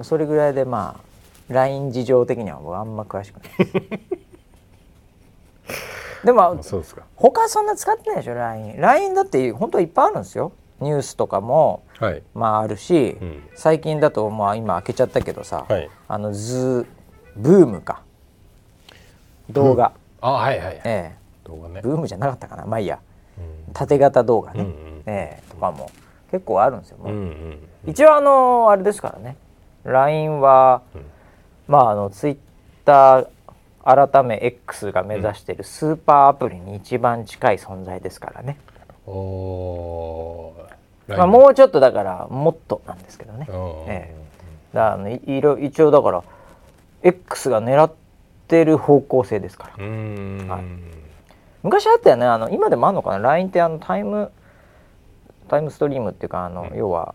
[0.04, 3.48] それぐらいでまあ LINE 事情的には僕あんま詳しくない。
[6.24, 7.02] でもあそうですか。
[7.16, 10.52] 他そんな使ってないでしょ LINE LINE だって本当はいっぱいあるんですよ。
[10.80, 12.22] ニュースとかもはい。
[12.34, 13.42] まああるし、うん。
[13.54, 15.90] 最近だとまあ今開けちゃったけどさ、はい。
[16.06, 16.86] あのズ
[17.36, 17.80] ブーム。
[17.80, 18.02] か
[19.50, 21.80] 動画、あはいはいえ動画ね。
[21.80, 22.64] えブームじゃなかったかな。
[22.64, 23.00] まあいいや。
[23.04, 23.09] うん
[23.72, 25.02] 縦型動画ね、うんうん。
[25.06, 25.90] ええとかも
[26.30, 27.12] 結構あるんですよ、もう。
[27.12, 29.36] うんうん一応あのあれですからね。
[29.84, 31.02] LINE は、うん。
[31.66, 33.26] まああの Twitter
[33.82, 38.58] 改め X が目指しているスーパーアプリに一番近い存在ですからね、
[39.06, 41.16] おー。
[41.16, 43.46] まあ、もうちょっとだからもっとなんですけどね。
[43.48, 44.14] うんうんえ
[44.74, 46.22] だからあのいいろ一応だから
[47.02, 47.92] X が狙っ
[48.46, 49.84] てる方向性ですから。
[49.84, 50.48] うーん。
[50.48, 50.64] はい
[51.62, 52.26] 昔あったよね。
[52.26, 54.30] あの今でもあるのかな？LINE ってあのタイム
[55.48, 56.78] タイムストリームっていうかあの、うん。
[56.78, 57.14] 要は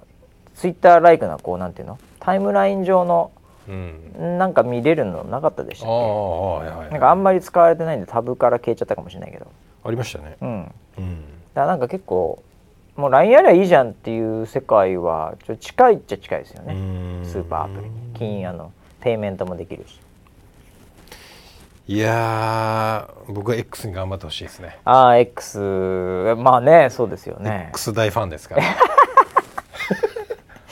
[0.53, 1.99] ツイッターライクなこうなんていうの？
[2.19, 3.31] タイムライン上の
[3.67, 4.38] うん。
[4.38, 9.47] なんか見れるのなかったでしたっはいはいけなんかあんまり使われてないんでタブから消えちゃったかもしれないけど。
[9.84, 10.38] ありましたね。
[10.41, 10.71] うん。
[10.97, 11.23] うん。
[11.53, 12.43] らなんか結構
[12.95, 17.25] もう LINE やりゃいいじゃんっていう世界はちょ近いっちゃ近いですよね。
[17.25, 17.91] スーパーアプリに。
[18.13, 19.99] 金あのペイメントもできるし
[21.88, 24.80] いやー僕は X に頑張ってほしいですね。
[24.86, 25.60] ああ X
[26.38, 27.67] まあねそうですよね。
[27.69, 28.63] X 大ファンですから。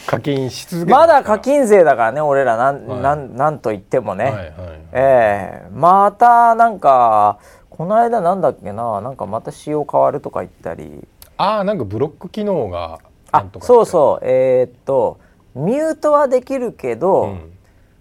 [0.07, 3.01] 課金し続けてまだ課金税だからね俺らなん,、はい。
[3.01, 4.51] なんなんと言ってもね、はいはい
[4.91, 5.67] ええ。
[5.71, 7.37] またなんか
[7.69, 11.07] この間なんだっけななんかまた仕様変わるとか言ったり。
[11.37, 12.99] ああなんかブロック機能が
[13.31, 14.25] なあんとかそうそう。
[14.25, 15.19] えーっと
[15.53, 17.51] ミュートはできるけど、うん。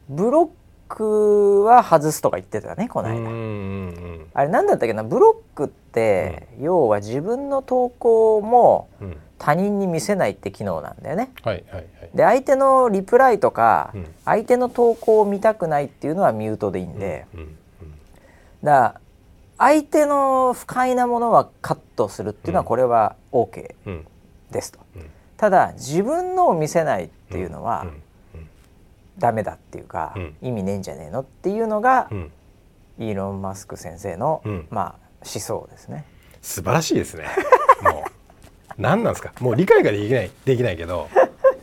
[0.08, 0.52] ブロック
[1.00, 5.02] は外すとか言ってたねこの間、うんうんうんあれなんだったっけな？
[5.02, 9.16] ブロックって、要は自分の投稿もうん。
[9.38, 11.32] 他人に見せないって機能なんだよね。
[11.42, 11.86] はいはいはい。
[12.14, 14.06] で相手のリプライとか、うん。
[14.24, 17.56] 相手の投稿を見たくないっていうのはミュートでいいんで、うんうん
[18.62, 19.00] だから
[19.58, 22.68] 相手の不快なものはカットするっていうのはうん。
[22.68, 24.06] これは OK うん。
[24.52, 25.10] ですと、うん。
[25.36, 28.01] ただ自分のを見せないっていうのはうん
[29.22, 30.36] ダメだっていうか、うん。
[30.42, 32.32] 意味ねえんじゃねえのっていうのがう、ん。
[32.98, 34.66] イーロン・マスク先生の、うん。
[34.68, 36.04] まあ思想ですね。
[36.42, 37.26] 素晴らしいですね。
[37.82, 38.10] もう。
[38.76, 39.32] 何なんですか？
[39.40, 41.08] もう理解ができないできないけど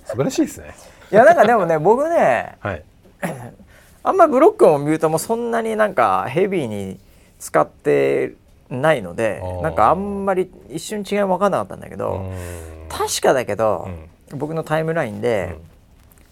[0.05, 0.73] 素晴らしいですね。
[1.11, 2.83] いやなんかでもね 僕ねはい。
[4.03, 6.97] あんまりブロックもミュートもそんなになんかヘビーに
[7.39, 8.33] 使って
[8.69, 12.87] ないのでなんかあんまり一瞬違い分かんなかったんだけど、うん。
[12.87, 13.89] 確かだけど、
[14.31, 14.37] うん。
[14.39, 15.68] 僕のタイムラインで、うん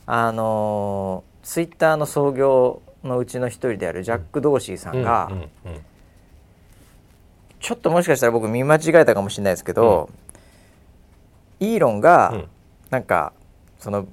[0.07, 5.49] あのツイッター Twitter の創業のうちの一人であるジャック・ドーシーさんが、うんうん
[7.59, 10.11] ちょっともしかしたら僕見間違えたかもしれないですけど、
[11.59, 12.47] イーロンが、うん。
[12.91, 13.33] なんか
[13.79, 14.07] その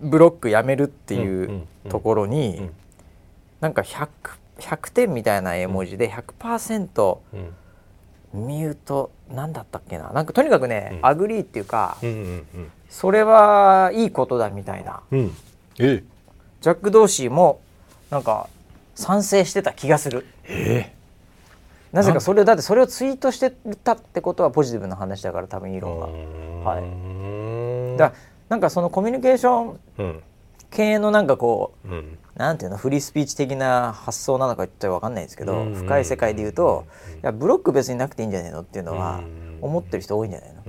[0.00, 2.70] ブロックやめるっていんうんうところに、うん。
[3.60, 4.08] なんか 100,
[4.58, 7.18] 100点みたいな絵文字で100%
[8.34, 9.52] うんミュートなん。
[9.52, 10.10] だったっけな。
[10.10, 11.06] なんかとにかくね、うん。
[11.06, 15.00] agree っていうか、うんうんそれはいいことだみたいな。
[15.10, 15.18] うん。
[15.20, 15.32] うん
[15.78, 16.04] え。
[16.60, 17.58] ジャック・ドーシーも
[18.10, 18.48] なんか
[18.94, 20.26] 賛成してた気がする。
[20.44, 20.92] え
[21.90, 23.50] なぜかそれだってそれをツイートして
[23.82, 26.00] たってことはポジティブな話だから多分イーロン
[26.64, 26.70] が。
[26.70, 26.80] は
[27.92, 27.94] い。
[27.94, 28.12] いだ
[28.50, 30.22] なんかそのコミュニケーションうん。
[30.70, 32.18] 系のなんかこううん。
[32.36, 35.74] なんていうのフリースピーチ的な発想なのか言ったら分かんないですけど、うん。
[35.74, 37.18] 深い世界で言うと、うん。
[37.20, 39.58] いやブロック別になくていいんじゃないのっていうのはうん。
[39.62, 40.62] 思ってる人多いんじゃないの、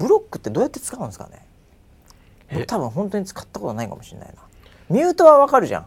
[0.00, 2.64] ブロックってどうやって使うんですかね？
[2.66, 4.42] 多分本当に使ったことないかもしれないな。
[4.88, 5.86] ミュートは分かるじゃん。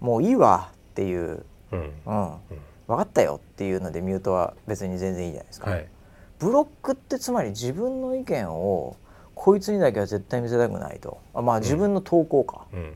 [0.00, 1.92] もういいわっていう、うん。
[2.06, 2.32] うん。
[2.88, 5.86] 分かったよっていうのでミュートは別に全然いいじゃないですか、はい。
[6.38, 8.96] ブロックってつまり自分の意見を
[9.34, 11.20] こいつにだけは絶対見せたくないと。
[11.34, 12.94] あまあ自分の投稿か、うん。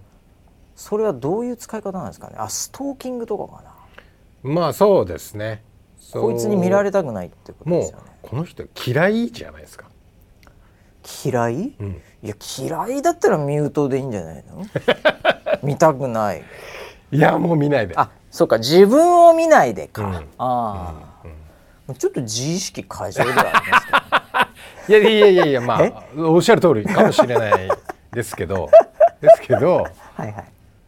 [0.74, 2.36] それはどういう使い方なんですかね？
[2.38, 3.74] あストーキングとかかな。
[4.42, 5.62] まあそうですね。
[6.12, 8.04] こいつに見られたたくないってことですよね。
[8.22, 9.86] この人嫌いじゃないですか
[11.24, 11.54] 嫌い？
[11.68, 12.02] いうん。
[12.22, 14.64] や嫌いだったらミュートでいいんじゃないの？
[15.62, 16.42] 見たくない。
[17.12, 17.94] いやもう見ないで。
[17.96, 18.58] あそうか。
[18.58, 20.14] 自分を見ないでか、うん。
[20.16, 20.94] ああ、
[21.88, 23.86] うんちょっと自意識過剰ではあります
[24.86, 25.92] けど いやいやいやいやまえ？
[25.94, 27.68] あおっしゃる通りかもしれない
[28.12, 28.70] ですけど。
[29.20, 29.76] ですけど
[30.14, 30.44] はいは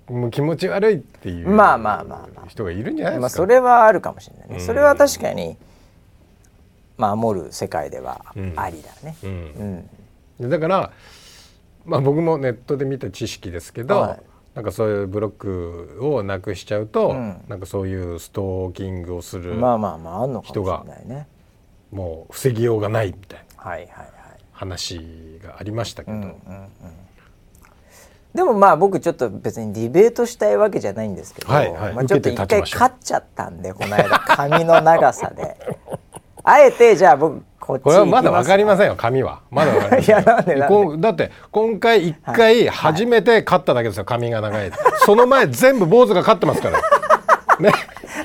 [0.08, 0.12] い。
[0.12, 2.46] もう気持ち悪いっていうまあまあまあまあ。
[2.48, 4.60] 人がいるんじゃないまあですか、それはあるかもしれないね、うん。
[4.64, 5.56] それは確かに
[6.96, 8.52] 守る世界ではうん。
[8.56, 9.16] ありだね。
[9.22, 9.34] ううん
[9.76, 9.90] ん、
[10.40, 10.92] だから、
[11.84, 14.22] まあ、僕もネットで見た知識ですけど、はい。
[14.54, 17.44] なんかそういうブロックをなくしちゃうと、うん。
[17.48, 20.84] なんかそういうストーキングをする、まあまあまああんのか
[21.90, 23.64] もう防ぎようがないみたいな
[24.52, 26.68] 話がありましたけど、うんうんうん。
[28.34, 31.94] でもまあ僕ちょっと別にディベートしたいわけじゃないんですけど、はいはい。
[31.94, 34.18] まあ、ちょっと一回勝っちゃったんでこの間。
[34.18, 35.56] 髪の長さで。
[36.42, 39.40] あえてじゃあ僕これはまだ分かりまんせんよ髪は。
[39.50, 40.58] まだ分かりません
[41.00, 44.70] だって今回一回初めて勝っただけですよ髪が長い。
[45.04, 46.80] その前全部坊主が勝ってますから。
[47.58, 47.72] ね。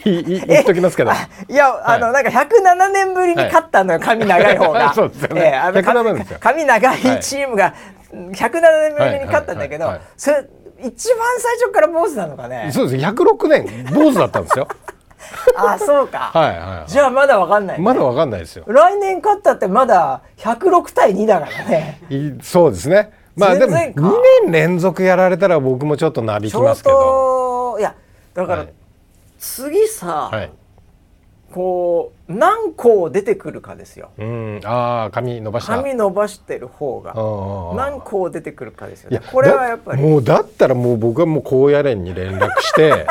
[0.06, 1.12] いい言っときますけど。
[1.48, 4.94] いや、あの、なんか107年ぶりに勝ったのよ、髪長い方が。
[4.96, 5.42] そうですよね。
[5.42, 6.38] ええあの107ですよ。
[6.40, 7.74] 髪長いチームが
[8.14, 9.94] 107年ぶりに勝ったんだけどはい。
[9.96, 10.00] はい。
[10.00, 10.00] はい。
[10.00, 10.46] はい、それ、
[10.84, 12.70] 一番最初から坊主なのかね。
[12.74, 13.06] そうです。
[13.06, 14.68] 106年坊主だったんですよ
[15.56, 16.32] あ、そうか。
[16.34, 17.84] はいはいはいじゃあまだわかんない、ね。
[17.84, 22.02] まだ分かんないですよ来年勝ったってまだ106対2だからね。
[22.10, 27.96] いそうですねまあでも全然か2年連続やられたら僕もちょっとなびきますけどと、いや、
[28.34, 28.74] だから、はい
[29.40, 30.52] 次さ、はい
[31.52, 34.12] こう、何個出てくるかですよ。
[34.18, 37.14] うんああ髪伸ばした髪伸ばしてる方が。
[37.76, 39.20] 何個出てくるかですよいや。
[39.20, 40.02] ねこれはやっぱり。
[40.02, 43.06] だもうだったらもう僕はもう高野連に連絡して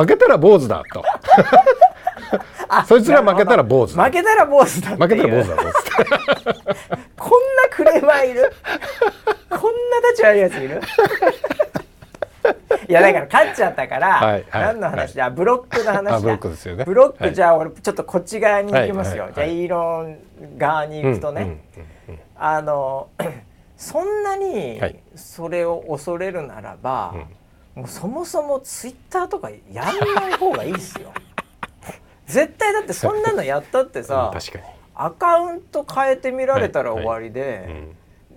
[0.00, 1.02] 負けたら坊主だと。
[2.86, 4.04] そいつら負けたら坊主だ。
[4.04, 5.62] 負けたら坊主だ負けたら坊主だと
[7.16, 8.52] こんなクレーマーいる？
[9.48, 10.80] こんな立ち悪いやついる？
[12.88, 16.16] いやだから勝っちゃったから、はいはい何の話だ、ブロックの話だ。
[16.16, 16.84] あブロックですよね。
[16.84, 19.32] ブロック、はいじゃあ俺ちょっとこっち側に行きますよ、はい。
[19.32, 19.56] はいはい。
[19.56, 21.52] じゃあイーロン側に行くとね、うんう
[22.16, 23.08] んあの
[23.76, 24.98] そんなにはい。
[25.16, 27.14] それを恐れるならば、
[27.76, 31.12] もうそもそもツイッターとかやんない方がいいですよ。
[32.26, 34.64] 絶対だってそんなのやったってさ、うん確かに。
[34.94, 37.68] アカウント変えてみられたら終わりで、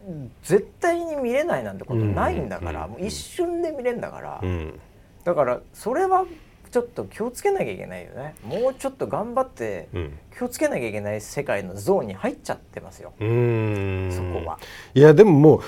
[0.08, 0.32] うん。
[0.43, 4.80] 絶対に見れないなんてことないんだから、うんもう一瞬で見れるんだから、うん。
[5.23, 6.25] だからそれは
[6.69, 8.36] ちょっと気をつけなきゃいけないよね。
[8.43, 10.19] もうちょっと頑張ってうん。
[10.38, 14.12] 気をつけなきゃいけない世界のゾーンに入っちゃってますよ、うーん。
[14.12, 14.60] そこは。
[14.93, 15.62] いやでももう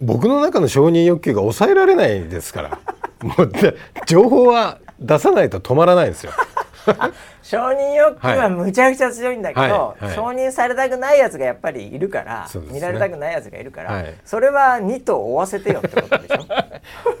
[0.00, 2.78] 僕の中の承認欲求が抑えられないですから
[3.22, 6.32] もうで情報は出さないと止まらないんですよ。
[7.42, 8.50] 承認欲求ははい。
[8.50, 10.04] むちゃくちゃ強いんだけど、はい。
[10.04, 10.14] はい。
[10.14, 12.60] 承認されたくないやつがやっぱりいるから、ね。
[12.70, 14.14] 見られたくないやつがいるから、はい。
[14.24, 16.44] それは2頭追わせてよってことでしょ？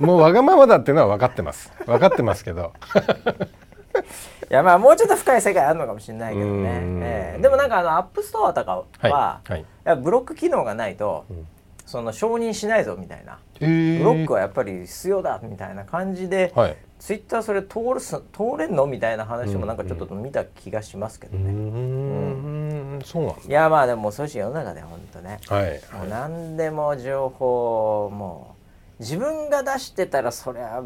[0.04, 1.72] もうわがままだっていうのは分かってます。
[1.84, 2.72] 分かってますけど。
[4.50, 6.68] いやまあもうちょっと深い世界あるのかもしれないけどね。
[7.02, 7.42] ええ。
[7.42, 9.64] でもなんかあのアップストアとかは、はい。
[9.84, 9.96] はい。
[9.98, 11.46] ブロック機能がないと、ん
[11.90, 16.76] その承認しないぞみたいな、ブブロックはやっぱり必要だみたいな感じで、はい。
[17.00, 21.50] ツイッターそれ通るす通れんのみたいな話もなんかちょっと見た気がしますけどうーね。
[21.50, 22.98] ん。
[22.98, 25.40] んそうなんいやまあでも恐ろしい世の中で本当ね。
[25.48, 25.80] だはい。
[25.92, 28.54] もう何でも情報も
[29.00, 30.82] う自分が出してたらそりゃ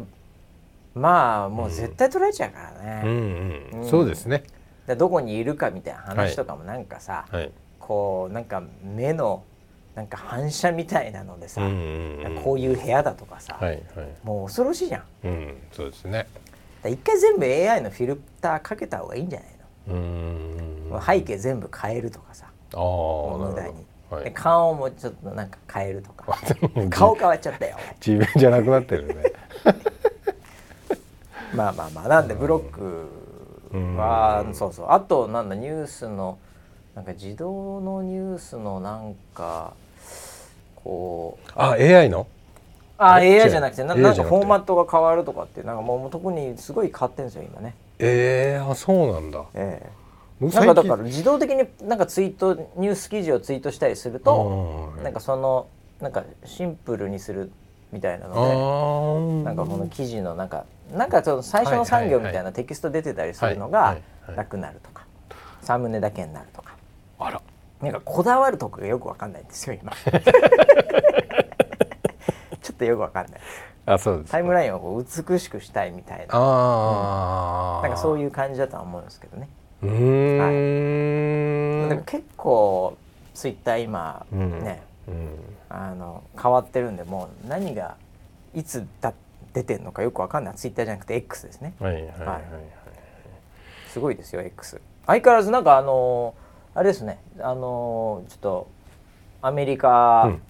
[0.95, 3.89] まあもう絶対取られちゃうからね、うんうん、うん。
[3.89, 4.43] そうですね。
[4.87, 7.51] でどこにいるかみたいな話とかもなんかさ、はい。
[7.77, 9.43] こうなんか目の
[9.95, 12.43] なんか反射みたいなのでさ、うんうんうん。
[12.43, 14.07] こういう部屋だとかさ、はいはい。
[14.23, 15.03] もう恐ろしいじゃん。
[15.23, 16.27] うんそうですね。
[16.83, 19.49] ら一回全部 AI のフィルターかけた方がいいんじゃない
[19.87, 20.89] うん。
[20.89, 24.23] の、背景全部変えるとかさあ無駄に、はい。
[24.25, 26.37] で顔もちょっとなんか変えるとか。
[26.89, 27.77] 顔変わっちゃったよ。
[28.05, 29.15] 自分じゃなくなってるね。
[31.53, 33.07] まあまあまあなんでブロック
[33.97, 34.53] はうん。
[34.55, 34.87] そうそう。
[34.89, 36.37] あとなんだニュースの
[36.95, 39.73] なんか自動のニュースのなんか
[40.85, 42.27] こうあ AI の？
[42.97, 47.75] あえ AI じゃなくてなんかフォーマットが変わるとかってなんかもう特にすごい変わってんですよ今ね。
[47.99, 49.43] ええあそうなんだ。
[49.55, 49.89] ええ。
[50.39, 55.67] 僕なんかだから自動的になんかツイートニュース記事をツイートしたりするとなんかその
[55.99, 57.51] なんかシンプルにする
[57.91, 59.43] みたいなあのでー。
[59.43, 63.97] なんかこの記事のなんかなんかちょっと最初の産業みたいなテキスト出てたりするのが
[64.35, 65.05] なくなるとか
[65.61, 66.75] サムネだけになるとか。
[67.17, 67.41] あら
[67.91, 69.91] なんかこだわるとこがよくわかんないんですよ今。
[72.61, 73.41] ちょっとよくわかんない。
[73.87, 76.29] あそうですタイムラインをこう美しくしたいみたいな。
[76.31, 79.47] ああ、なんかそうういう感じだとは思うんですけどね。
[79.83, 82.97] うーん、でも結構
[83.33, 84.63] ツイッター今うん。
[84.63, 85.29] ね、うん。
[85.69, 87.95] あの変わってるんでもう何が
[88.53, 89.13] いつだ
[89.53, 90.55] 出てんのかよくわかんない。
[90.55, 91.73] ツイッターじゃなくて X ですね。
[91.79, 92.41] はいはいはいはい、
[93.89, 96.33] すごいですよ X 相変わらずなんかあの
[96.75, 97.17] あれですね。
[97.39, 98.67] あのちょっと
[99.41, 100.41] アメリカ、うん。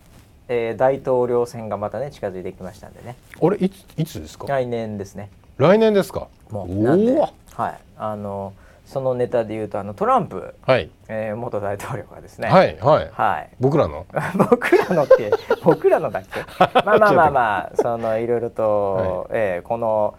[0.47, 3.15] えー大統領選がまたね近づいてきましたんでね。
[3.41, 5.29] あれいついつですか、来年ですね。
[5.57, 6.27] 来年ですか？
[6.51, 7.13] もうおなんで。
[7.13, 7.21] お
[7.61, 7.79] はい。
[7.97, 8.53] あの
[8.85, 10.89] そのネタで言うとあのトランプ、はい。
[11.07, 12.49] えー元大統領がですね。
[12.49, 13.09] はいはい。
[13.11, 13.49] はい。
[13.59, 14.05] 僕らの？
[14.49, 15.31] 僕らのって
[15.63, 16.39] 僕らのだっけ？
[16.85, 20.15] まあまあまあまあそのいろいろと、えーこの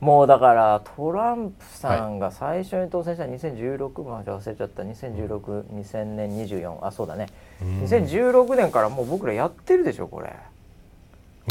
[0.00, 4.82] もうだからトランプさんが最初に当選した2016まで忘れちゃった。
[4.82, 7.28] 20162000年24あそうだね。
[7.62, 7.82] うん。
[7.84, 10.34] 2016年からもう僕らやってるでしょこれ。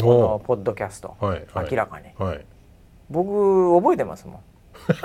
[0.00, 1.68] こおのポッドキャスト、はいはい。
[1.70, 2.06] 明らかに。
[2.18, 2.44] はい。
[3.10, 4.40] 僕覚えてますもん。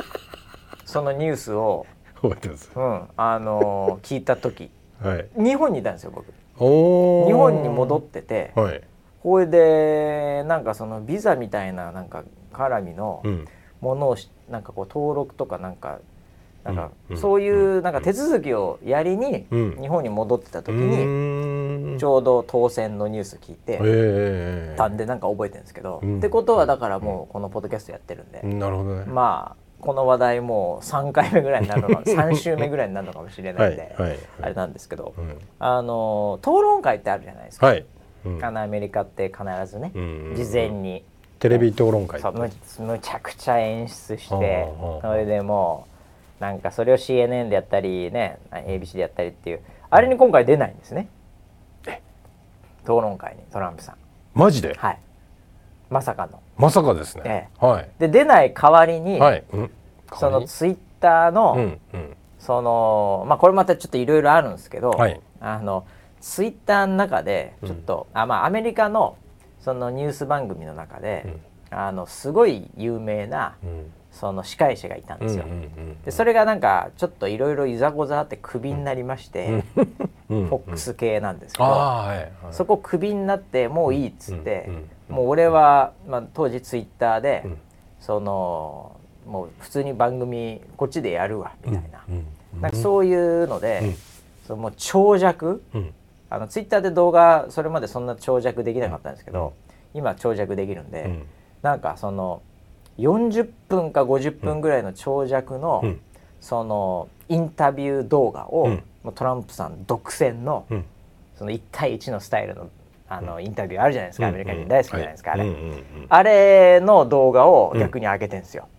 [0.86, 1.86] そのニュースを、
[2.22, 2.72] 覚えてます。
[2.76, 4.70] うん、あの聞いた時。
[5.02, 5.28] はい。
[5.36, 6.26] 日本にいたんですよ僕。
[6.58, 8.82] 日本に戻ってて、はい。
[9.24, 13.48] これでなんかそのビザみたいななんか絡みのうん。
[13.82, 16.00] ものをしなんかこう登録とかなんか
[16.64, 17.18] なんかうん。
[17.18, 17.84] そういううん。
[17.84, 19.78] なんか手続きをやりにうん。
[19.82, 26.18] 日本に戻ってた時うにちょうど当選のニュース聞いてええたんでなんか覚えてるんですけどうん。
[26.20, 29.06] ってことはだからもうこのポッドキャストやってるんでなるほどね。
[29.06, 33.96] まあこの話題もう3回目ぐらいになるのか 3週目ぐらいになるのかもしれないんで
[34.40, 35.40] あれなんですけどうん。
[35.58, 37.74] あの討論会ってあるじゃないですか。
[38.44, 40.34] あのアメリカって必ずねうん。
[40.36, 41.04] 事前に。
[41.42, 42.50] テレビ討論会そうむ
[42.80, 44.68] むちゃくちゃ演出して
[45.02, 45.88] それでも
[46.40, 51.10] うなんかそれを CNN でやったりね ABC でやったりっていうあれに今回出ないんですね。
[52.84, 53.96] 討論会にトランプさん。
[54.34, 54.74] マジで？
[54.76, 55.00] はい。
[55.90, 56.42] まさかの。
[56.58, 57.50] まさかですね。
[57.62, 57.90] えはい。
[58.00, 59.44] で出ない代わりに、はい。
[59.52, 59.72] うん。
[60.18, 62.16] そのツイッターの、うんうん。
[62.40, 65.22] そのまあこれまたちょっといろいろあるんですけど、はい。
[65.40, 65.86] あの
[66.22, 69.16] ツイッターの中でちょっと、あまあアメリカの
[69.62, 71.38] そのニュース番組の中で、
[71.70, 73.92] あのすごい有名なうん。
[74.12, 75.46] その司会者がいたんですよ。
[75.46, 79.64] うんうんでそれがなんかちょっといろいろいざこざあってクビになりまして、
[80.30, 80.48] うん。
[80.48, 82.18] フォックス系なんですけど、はい。
[82.18, 82.32] はい。
[82.52, 84.76] そこクビになってもういいっつって、うん。
[84.76, 85.16] うん。
[85.16, 87.58] もう俺は、まあ、当時ツイッターで、うん。
[88.00, 92.62] そのもう普通に番組こっちでやるわみたいな,、うん。
[92.62, 93.96] なんかそういうので、うん。
[94.48, 95.94] その長尺うん
[96.32, 99.54] あのツイッターで動画それまでそんな長尺できなかったんですけど、
[99.94, 101.26] 今長尺できるんで、うん。
[101.62, 102.42] なんかその
[102.98, 106.02] 40分か50分ぐらいの長尺の、うん。
[106.40, 108.64] そのインタビュー動画を、
[109.04, 109.12] うん。
[109.14, 110.86] トランプさん独占の、うん。
[111.36, 112.70] その1対1のスタイルの
[113.10, 114.36] あのインタビューあるじゃないですか、うん。
[114.36, 114.68] アメリカ人。
[114.70, 115.50] 大好きじゃないですか、あれ、はい。
[115.50, 115.84] うんうんうん。
[116.08, 118.70] あれの動画を逆に上げてんですよ、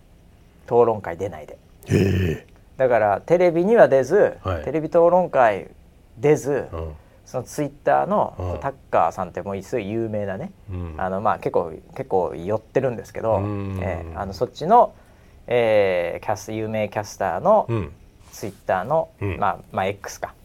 [0.65, 1.59] 討論会出ないで。
[2.77, 4.63] だからテレビには出ず、はい。
[4.63, 5.69] テレビ討論会
[6.17, 6.95] 出ず、うん
[7.33, 8.59] そのツイッターの、うん。
[8.59, 10.95] タッカーさんってもうすごい有名なね、うん。
[10.99, 14.93] あのまあ結構結構寄ってるんですけど、うんえーあのそっちの、
[15.47, 17.91] えーキャス有名キャスターのうん。
[18.31, 19.39] ツイッターの、うん。
[19.39, 20.35] まあまあ X か。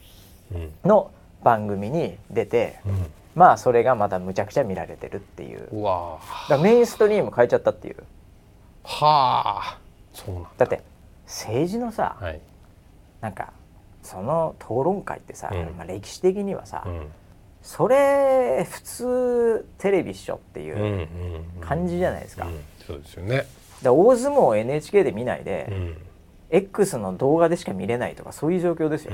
[0.54, 0.72] うん。
[0.82, 1.10] の
[1.44, 3.06] 番組に出て、うん。
[3.34, 5.68] まあそれがまたむちゃくちゃ見られてるっていう。
[5.70, 6.18] うわ
[6.48, 7.96] だメインストリーム変えちゃったっていう。
[8.84, 9.78] はあ
[10.14, 10.82] そうなんだって
[11.26, 12.40] 政治のさ、はい。
[13.20, 13.52] なんか
[14.08, 15.76] その討論会ってさ、うん。
[15.76, 17.06] まあ、歴史的にはさ、うん。
[17.60, 21.06] それ普通テレビっしょっていう
[21.60, 22.46] 感じじゃないですか。
[22.46, 22.60] うん。
[22.86, 23.46] そうですよね。
[23.82, 25.96] で大相撲を NHK で見ないで、うん。
[26.50, 29.12] X の動画でしか見れないとかそういう状況ですよ。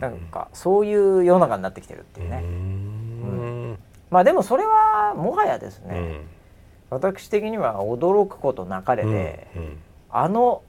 [0.00, 2.38] なんかそういう世の中になってきてるっていうね。
[2.42, 3.78] うん。
[4.10, 6.26] まあでもそれはもはやですね、うん。
[6.90, 9.78] 私的には驚くことなかれで、うん。
[10.10, 10.62] あの、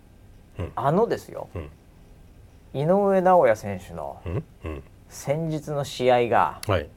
[0.59, 0.71] うん。
[0.75, 1.69] あのですよ、うん
[2.73, 4.17] 井上尚弥選手の
[5.09, 6.89] 先日の試合がはい。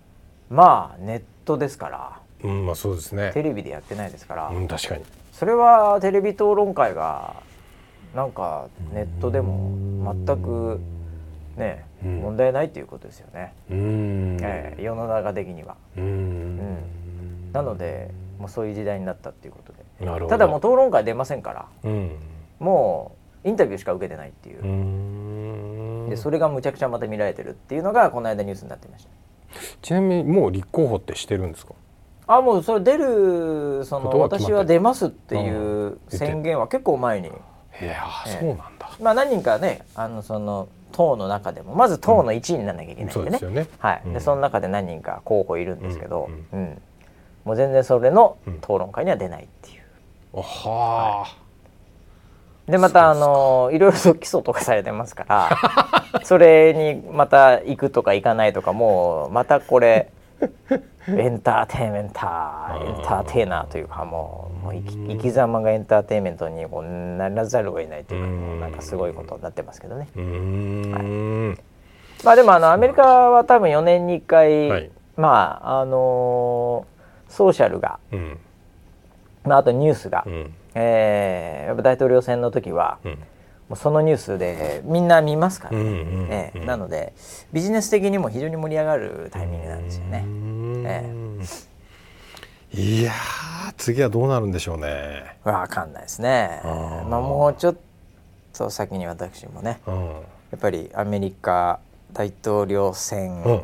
[0.48, 3.30] まあネットですからうんまあそうですね。
[3.32, 5.04] テレビでやってないですから、うん確かに。
[5.32, 7.36] それはテレビ討論会が
[8.14, 10.80] なんかネットでも全く
[11.56, 12.20] ね、うん。
[12.20, 14.38] 問題ないということですよね、うん。
[14.40, 15.76] ええ世の中的には。
[15.96, 16.58] うん。
[17.52, 20.06] なのでもうそういう時代になったっていうことで。
[20.06, 20.28] なるほど。
[20.28, 21.66] ただもう討論会出ませんから。
[21.84, 22.16] うん。
[22.58, 23.12] も
[23.44, 24.62] うインタビューしか受けてないっていう。
[24.62, 25.30] う、ん
[26.11, 29.11] でそれがむちゃくちゃまた見られてるっていうのがこの間ニュースになってました。
[29.80, 31.74] ちなみにもう立候補ってしてるんですか？
[32.26, 36.00] あもうそれ出るその私は出ますっていううん。
[36.08, 37.38] 宣言は結構前に、いや
[37.80, 37.96] え
[38.26, 38.90] えそうなんだ。
[39.00, 43.66] まあ、何人かねあのその党の中でもまず党の1位にならなきゃいけないんでね、そうですよね。
[43.78, 44.12] はい、うん。
[44.12, 46.82] でその中で何人か候補いるんですけど、ううん。
[47.44, 48.54] もう全然それのうん。
[48.58, 49.82] 討論会には出ないっていう。
[50.36, 51.39] はあ。
[52.70, 60.10] でまたあのいろいろと起訴とかされてますから それにまた行くとか行かないとかもうまたこれ
[61.08, 70.08] エンターテインメンターエンターテイナーというかもうもう生き生き様がエンターテインメントにこうならざるを得ないというかもうなんかすごいことになってますけどね。
[70.14, 71.58] うーん。
[72.24, 74.90] まあでもあのアメリカは多分4年に1回、はい。
[75.16, 76.86] まああの
[77.28, 78.38] ソーシャルが、うん。
[79.44, 83.12] まあ、あとニュースが、うんえーやっぱ大統領選の時は、うん。
[83.12, 83.18] も
[83.74, 87.12] うそのニュースでみんな見ますから、うんうんえなので
[87.52, 90.24] ビジネス的にも非常に盛り上がるタイミングなんですよね。
[92.74, 92.80] え。
[92.82, 95.36] いやー次はどうなるんでしょうね。
[95.44, 96.60] わかんないですね。
[96.64, 97.08] あー。
[97.08, 97.76] まあもうちょっ
[98.52, 99.80] と先に私もね。
[99.86, 99.94] うん。
[100.06, 101.78] やっぱりアメリカ
[102.12, 103.62] 大統領選うん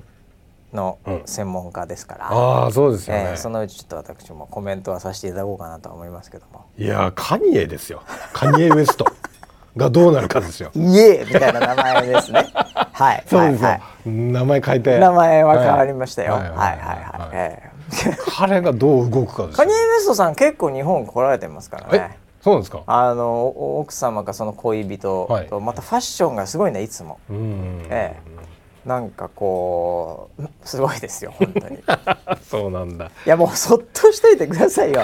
[0.72, 3.26] のうん専門家ですから、ああそうですよね。
[3.30, 6.66] ええそのうちちょっと私もコメントはさせていただこうかなとは思いますけども。
[6.76, 8.02] いやーカニエですよ。
[8.32, 9.04] カニエウエスト
[9.76, 10.70] がどうなるかですよ。
[10.74, 12.46] イエーみたいな名前ですね。
[12.92, 13.24] はい。
[13.28, 13.68] そうですよ。
[13.68, 14.98] はいはい名前変えて。
[14.98, 16.32] 名前は変わりましたよ。
[16.34, 17.30] ははいいはいはい。
[17.32, 17.76] ええ
[18.36, 22.18] 彼がどう動くかですよカニエ・ウエストさん結構日本来られてますからえね。
[22.42, 22.82] そうなんですか？
[22.86, 27.18] あのお奥様かその恋人はいとまたファッションがすごいねいつも。
[27.30, 27.82] うん。
[27.90, 28.16] え
[28.86, 31.74] なんかこうすごいですよ本当に。
[31.76, 31.78] い
[32.48, 33.10] そうなんだ。
[33.24, 35.02] やもうそっとしといてくださいよ。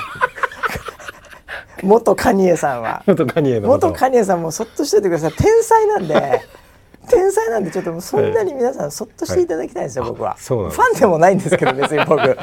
[1.83, 3.03] 元カニエさんは。
[3.07, 3.61] 元カニエ。
[3.61, 5.33] 元カニエさんもそっとしといてください。
[5.33, 6.43] 天才なんで。
[7.11, 10.37] 天才なんでちょっともうそんなに皆さんそっとしていただきたいんですよ、はい僕は。
[10.39, 12.39] ファンでもないんですけど別に僕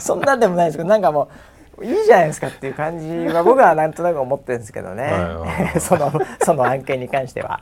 [0.00, 1.30] そんなんでもないですけどなんかも
[1.78, 6.12] ういいじゃないですかっていう感じは僕はなんとなく思ってるんですけどね、はいはいはいその
[6.44, 7.58] その案件に関しては。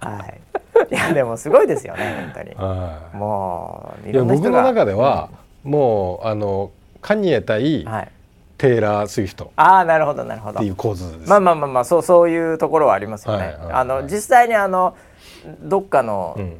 [0.00, 0.40] はい、
[0.90, 2.54] いやでもすごいですよね本当に。
[2.54, 3.16] はい。
[3.16, 5.30] もういろんな僕の中では、
[5.62, 6.70] もうあの
[7.00, 8.08] カニエ対はい、
[8.58, 9.52] テイラー・スウィフト。
[9.56, 10.58] ああなるほどなるほど。
[10.58, 11.30] っていう構図です。
[11.30, 13.38] まあまあまあまあそうそういうところはありますよね。
[13.38, 13.72] はいはいはい。
[13.74, 14.96] あの実際にあの
[15.62, 16.42] どっかの、うん。
[16.44, 16.58] うん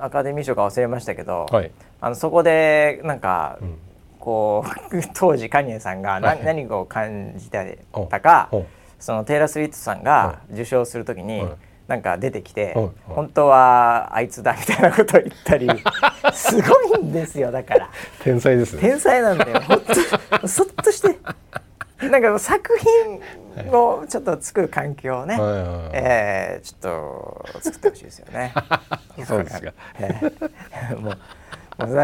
[0.00, 1.70] アカデミー賞か忘れましたけど、はい。
[2.00, 3.78] あのそこでなんか、うん。
[4.18, 6.44] こう 当時カニエさんが何,、はい。
[6.44, 7.78] 何かを感じて
[8.08, 8.48] たか
[8.98, 11.48] そのテイラー・スウィットさんが受賞するときに、はい
[11.88, 15.68] なんか出てきて、はい本当はあいつだみたいなことを言ったり
[16.34, 17.88] すごいんですよだから。
[18.22, 18.80] 天才ですね。
[18.80, 21.18] 天才なんだよほんとそっとして
[22.08, 28.52] なんか作品をちょっと作る環境をね、はいはいはいえーちょっと作ってほしいですよね
[29.26, 29.72] そうですか。
[29.98, 31.18] えーもう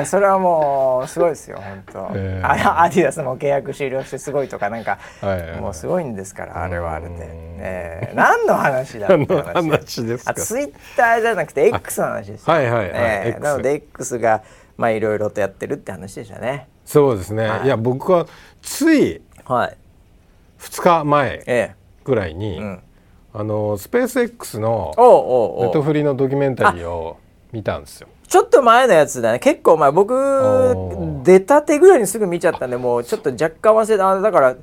[0.05, 2.47] それはもうすごいですよ 本当、えー。
[2.47, 4.99] あアディダスも契約終了してすごいとかなんか、
[5.61, 7.11] もうすごいんですからあれはあれで。
[7.11, 7.19] うん、
[7.61, 9.43] えー何の話だって話何の
[9.73, 10.31] 話ですか？
[10.33, 12.53] あツイッターじゃなくて X の話ですよ。
[12.53, 12.91] はいはいはい。
[12.95, 14.43] えーなので X が
[14.77, 16.67] まあいろいろとやってるって話でしたね。
[16.85, 17.47] そうですね。
[17.47, 17.65] はい。
[17.67, 18.27] い、や僕は
[18.63, 19.77] ついはい。
[20.59, 22.83] 2日前えぐらいに、えうん。
[23.33, 27.19] あのスペース X のネットフリのドキュメンタリーを
[27.53, 28.09] 見たんですよ。
[28.51, 29.39] と前のやつだね。
[29.39, 31.23] 結構前僕ー。
[31.23, 34.11] 出たてぐらいにすぐ見ちゃったんでもうちょっと若干忘れた。
[34.11, 34.57] あだから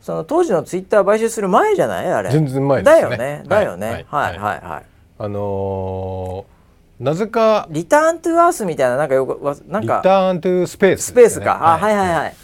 [0.00, 2.12] その当時のツイッター買収する前じゃない？
[2.12, 2.30] あれ。
[2.30, 3.00] 全然前ですね。
[3.00, 3.42] だよね。
[3.46, 4.06] だよね。
[4.08, 4.38] ははいい。
[4.38, 4.82] はいはい、
[5.18, 6.58] あのー
[7.04, 11.96] なぜかリターントゥアースみたいななんかよくわなんリかターントゥスペース、スペースか、あはい。
[11.96, 12.34] はいはい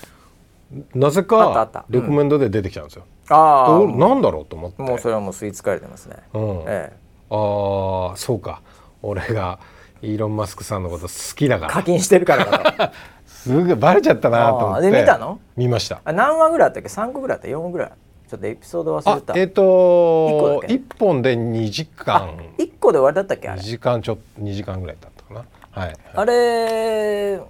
[0.95, 1.85] なぜあったあっかた。
[1.91, 3.05] レコメンドで出てきたんですよ。
[3.31, 4.81] ああおなんだろうと思って。
[4.81, 6.65] もうそれはもう吸い付かれてますね、うん。
[6.67, 6.93] え
[7.31, 8.63] ああそうか。
[9.03, 9.59] 俺が
[10.05, 11.73] イーロン・マスクさんのこと好きだから。
[11.73, 12.95] 課金してるからだと
[13.27, 14.91] すぐバレちゃったなと思って。
[14.91, 15.39] で見たの？
[15.57, 16.01] 見ました。
[16.05, 17.91] あ何話ぐらいあったっけ？3個ぐらいあった4個ぐらい。
[18.29, 19.33] ちょっとエピソード忘れた。
[19.35, 20.75] あえっ、一個だとっけ？
[20.75, 22.37] 一本で2時間。
[22.59, 25.45] 1個で終わりだったっけあ2れ時間ちょっと2時間ぐらいだったかな。
[25.71, 25.95] はい。
[26.15, 27.41] あれ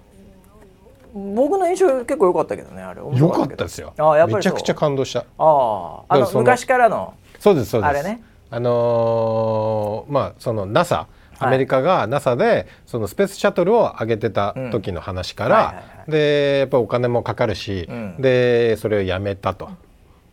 [1.15, 3.01] 僕の印象結構良かったけどねあれ。
[3.01, 3.93] 面よかったですよ。
[3.99, 5.21] あやっぱりめちゃくちゃ感動した。
[5.39, 7.15] ああの昔からの。
[7.39, 7.91] そうですそうです。
[7.91, 8.21] あれね。
[8.51, 11.07] あのーまあその NASA
[11.39, 18.17] アメリカが NASA でそのスペースシャトルを上げてた時の話からでやっぱお金もかかるし、うん。
[18.19, 19.71] でそれをやめたと。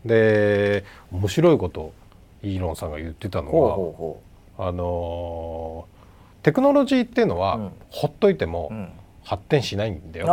[0.06, 1.94] で面白いことを
[2.42, 4.18] イーロンさんが言ってたの
[4.58, 5.92] はあのー
[6.44, 7.72] テクノロジーっていうのは、うん。
[7.90, 8.90] ほっといてもう、うん、
[9.24, 10.26] 発展しないんだよ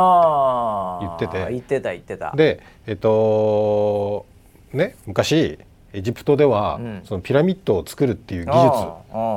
[1.03, 1.51] 言ってて。
[1.51, 2.33] 言ってた言ってた。
[2.35, 4.25] でえっと
[4.73, 5.59] ね昔
[5.93, 7.03] エジプトでは、うん。
[7.05, 8.71] そのピラミッドを作るっていう技術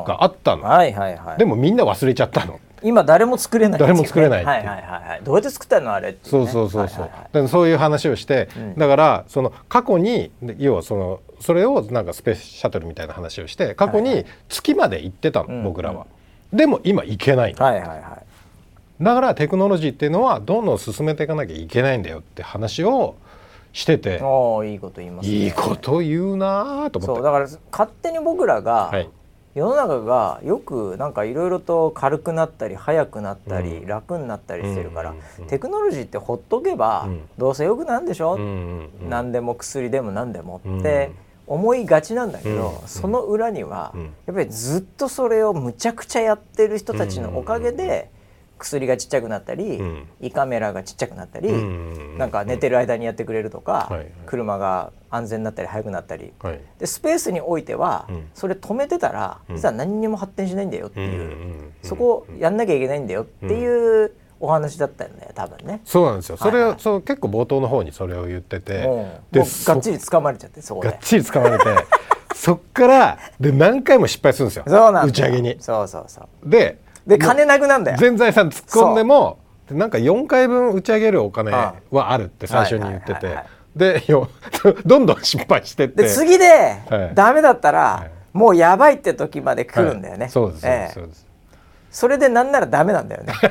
[0.08, 1.38] があったの、はいはいはい。
[1.38, 3.80] でもみんな忘れちゃったの、今誰も作れない。
[3.80, 5.22] ね誰も作れないはいはいはいはい。
[5.24, 6.52] どうやって作ったのあれっていそうね。
[6.52, 8.76] そうそうそう、はいはいはいでそういう話をして、うん。
[8.76, 16.06] だからその過去にで要はそのそれをなんかスペースシャトルみたいな話をして過去はいはに月まで行ってたの、うん僕らは、
[16.52, 19.04] でも今行けないの、はいはいはい。
[19.04, 23.16] だからテクノロジーっていうのはどんどん進めていかなきゃいけないんだよって話を
[23.74, 24.20] してて。
[24.22, 25.36] おおいいこと言いますね。
[25.36, 27.16] いいこと言うなと思って。
[27.16, 29.10] そうだから勝手に僕らが、はい。
[29.54, 33.88] 世の中がよくなんかいろいろと軽くなったり速くなったり、うん。
[33.88, 35.14] 楽になったりしてるから、
[35.48, 37.22] テクノロジーってほっとけば、うん。
[37.38, 40.80] どうせよくなんでしょ、う何でも薬でも何でもうん。
[40.80, 41.12] って
[41.48, 44.04] 思いがちなんだけど、うんその裏には、うん。
[44.26, 48.10] やっぱりずっとそれをむちゃくちゃやってる人たちのおかげで、
[48.62, 50.08] 薬がちっちゃくなったり、うん。
[50.22, 52.18] 胃カメラがちっちゃくなったり、うん。
[52.18, 53.92] なんか寝てる間にやってくれるとか、
[54.26, 56.34] 車が安全になったり速くなったり。
[56.42, 56.60] はい。
[56.80, 58.28] でスペースにおいては、うん。
[58.34, 59.56] それ止めてたらうん。
[59.56, 65.82] 実は何にも発展しないんだよっていう、そこをやんなきゃいけないんだよっていうお話だったよ多分ね。
[65.86, 66.38] そうなんですよ。
[66.38, 68.82] それを、そう結構冒頭の方にそれを言ってて。
[69.32, 70.90] でがっちり掴まれちゃってそこで。
[70.90, 70.98] がっ。
[71.02, 71.66] ちり掴まれて。
[72.34, 74.64] そっからで何回も失敗するんですよ。
[74.68, 75.08] そうなんだよ。
[75.08, 75.58] 打ち上げに。
[75.60, 76.50] そうそうそう。
[76.50, 77.98] でで金なくなんだよ。
[77.98, 83.38] 全財産突っ込んでもでなんか4回分打ち上げるお金あはあるって最初に言ってて。
[83.76, 84.28] でよ
[84.86, 86.04] どんどん失敗してって。
[86.04, 86.46] で次で
[86.90, 87.16] はい。
[87.16, 88.12] ダメだったら、はい。
[88.34, 90.24] もうやばいって時まで来るんだよね。
[90.24, 90.30] はい。
[90.30, 90.94] そうですそうですええ。
[90.94, 91.28] そうです。
[91.92, 93.34] それでなんならダメなんだよね。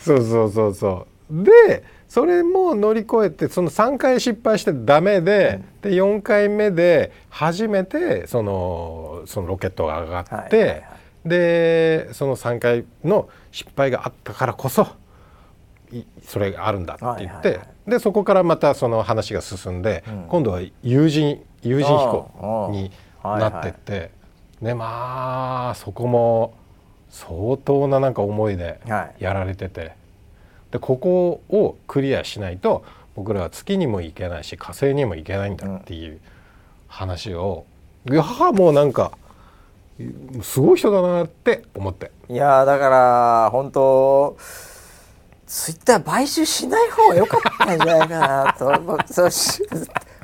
[0.00, 1.44] そうそうそうそう。
[1.44, 11.28] でそれも乗り越えてその3回失敗してダメで,、で4回目で初めてそのそのロケットが上がって、はいはいはい。
[11.28, 14.86] でその3回の失敗があったからこそ
[15.92, 20.26] いそれがあるんだって言って、はいはいはでそこからまたその話が進んで、うん。
[20.28, 22.90] 今度は有人有人飛行に
[23.22, 24.10] はいなってって、
[24.62, 26.54] でまあそこも
[27.10, 29.24] 相当ななんか思いではい。
[29.24, 29.92] やられてて、
[30.70, 36.20] でここをクリアしないと僕らは月にも行けないし火星にも行けないんだっていう
[36.86, 37.64] 話を、
[38.10, 39.12] いやもうなんか
[40.42, 42.12] すごい人だなって思って。
[42.28, 44.36] いやーだから本当
[45.46, 48.72] ツイッター買収しない方が良かったんじゃないかなと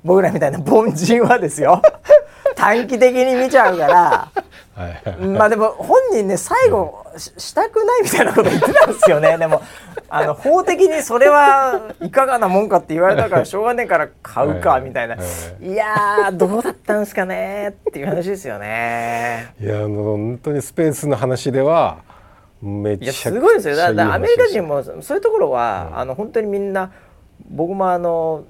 [0.04, 1.80] 僕らみたいな凡人はですよ。
[2.54, 4.28] 短期的に見ちゃうから。
[5.18, 9.36] まあでも本人ね最後ししたくないみたいなこと言ってたんですよね。
[9.38, 9.62] でも
[10.08, 15.16] あの法的にそれはいかがなもんかって言われたからしょうがねえから買うかみたいな。
[15.16, 15.22] は
[15.60, 15.74] いい。
[15.74, 19.54] やーどうだったんですかねっていう話ですよね。
[19.60, 21.98] いやあの本当にスペースの話では
[22.62, 23.76] めちゃすごいですよ。
[23.76, 26.90] だからアメリカ人ももそういうところは、あの本当にみんな
[27.50, 28.44] 僕もあの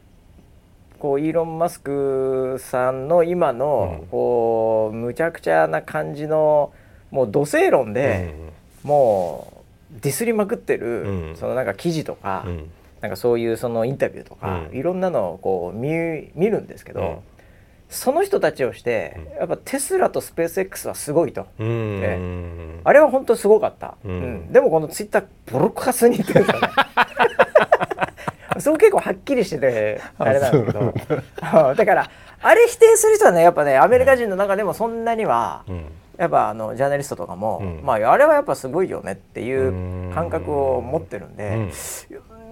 [0.98, 4.06] こうイーロン・マスクさんの今の、うん。
[4.08, 6.72] こうむちゃくちゃな感じの
[7.14, 8.34] もう土星論で、
[8.82, 9.62] も
[9.96, 11.36] うディスりまくってる、うん。
[11.36, 12.70] そのなんか記事とか、うん。
[13.00, 14.76] なんかそういうそのインタビューとか、うん。
[14.76, 15.88] いろんなのをこう見
[16.34, 17.16] 見るんですけど、うん。
[17.88, 21.42] その人たちをして、やっぱテスラとスペース X はすごいと。
[21.42, 24.10] あれは本当すごかった、うん。
[24.10, 24.14] う
[24.48, 24.52] ん。
[24.52, 26.68] でもこのツイッターボロカスに言ってるんですよね。
[28.58, 31.74] そこ結構はっきりしててあれなんだけど。
[31.76, 32.10] だから
[32.42, 35.84] あれ否定する人はねやっぱねアメリカ人の中でもそんなには、うん
[36.18, 37.80] やっぱあのジャーナリストとかも、うん。
[37.84, 41.70] まああれはやっぱすごいよねっていう感覚を持ってるんで、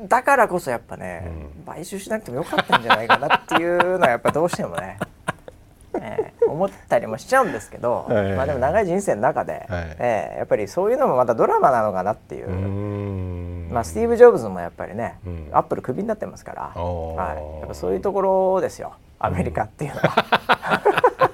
[0.08, 1.30] だからこそやっぱね、
[1.66, 4.98] 買収しなくてもよかったんじゃないかなっていうのはやっぱどうしてもね、
[6.00, 9.96] ええ思ったりもしちゃうんですけど、まあでも長い人生の中で、はい。
[9.98, 13.68] ええやっぱりそういうのもまたドラマなのかなっていう、うん。
[13.72, 15.48] まあ、スティーブ・ジョブズもやっぱりね、うん。
[15.52, 21.30] アップルクビになってますから、はい、やっぱそういうところですよアメリカっていうのは。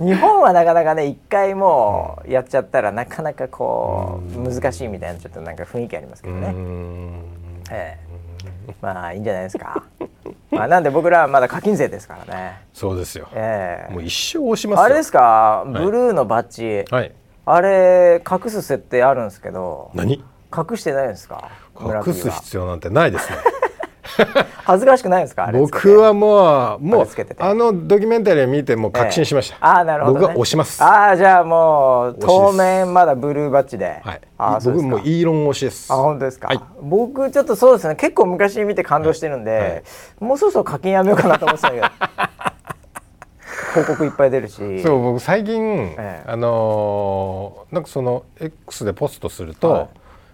[0.00, 6.54] 日本はなかなかね一回もうやっちゃったらなかなかこう難しいみたいなちょっとなんか雰囲気ありますけどね、
[7.70, 7.98] え
[8.68, 9.82] え、まあいいんじゃないですか。
[10.50, 12.60] まあなんで僕らはまだ課金税ですからね。
[12.72, 17.12] そうですよ、ええ、もう一生押しますあれですか、ブルーのバッジ、はい、
[17.44, 20.24] あれ隠す設定あるんですけど何？
[20.56, 21.50] 隠してないですか？
[21.78, 23.36] 隠す必要なんてないですね
[24.64, 25.50] 恥ずかしくないですか？
[25.52, 27.06] 僕はもうもう
[27.38, 30.82] あのドキュメンタリーを見ても確信しました、ええ、あなるほど、ね、僕は押します。
[30.82, 34.00] ああじゃあもう当面まだブルーバッジで。
[34.04, 35.92] はいあ僕もイーロン推しです。
[35.92, 37.94] あ本当ですか、はい、僕ちょっとそうですね。
[37.96, 39.60] 結構昔見て感動してるんで、はい。
[39.60, 39.82] はい、
[40.20, 41.86] もうそろそろ課金やめようかなと思ってたけど。
[43.72, 44.82] 広告いっぱい出るし。
[44.82, 49.88] そう僕最近、ええ、あのー、なんかその X でポストすると、はい、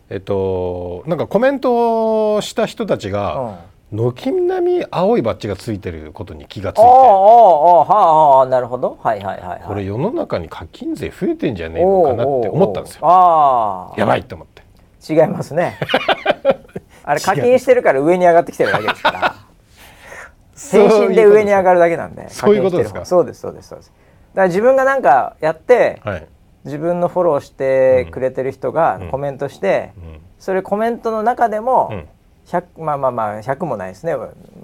[0.08, 3.58] えっとなんかコメントした人たちが、
[3.92, 6.86] 軒並み青いバッジがついてることに気がついて。
[6.86, 8.98] ああああなるほど。
[9.02, 13.00] はいはいはい、はい、これ世の中に課金税増えてんじゃねえのかなって思ったんですよ。
[13.06, 14.62] ああやばいと思って。
[15.08, 15.78] 違いますね。
[17.04, 19.34] あれ課金してるから上に上がってきてるだけですから。
[20.54, 22.28] 精神で上に上がるだけなんで。
[22.28, 23.04] そういうことですか。
[23.04, 23.92] そうですそうですそうです。
[24.34, 26.26] だから自分が何かやって、はい、
[26.66, 29.92] 自分のフォローしてくれてる人がコメントして、
[30.38, 32.08] それコメントの中でも、うん。
[32.46, 34.14] 100まあまあまあ100もないですね。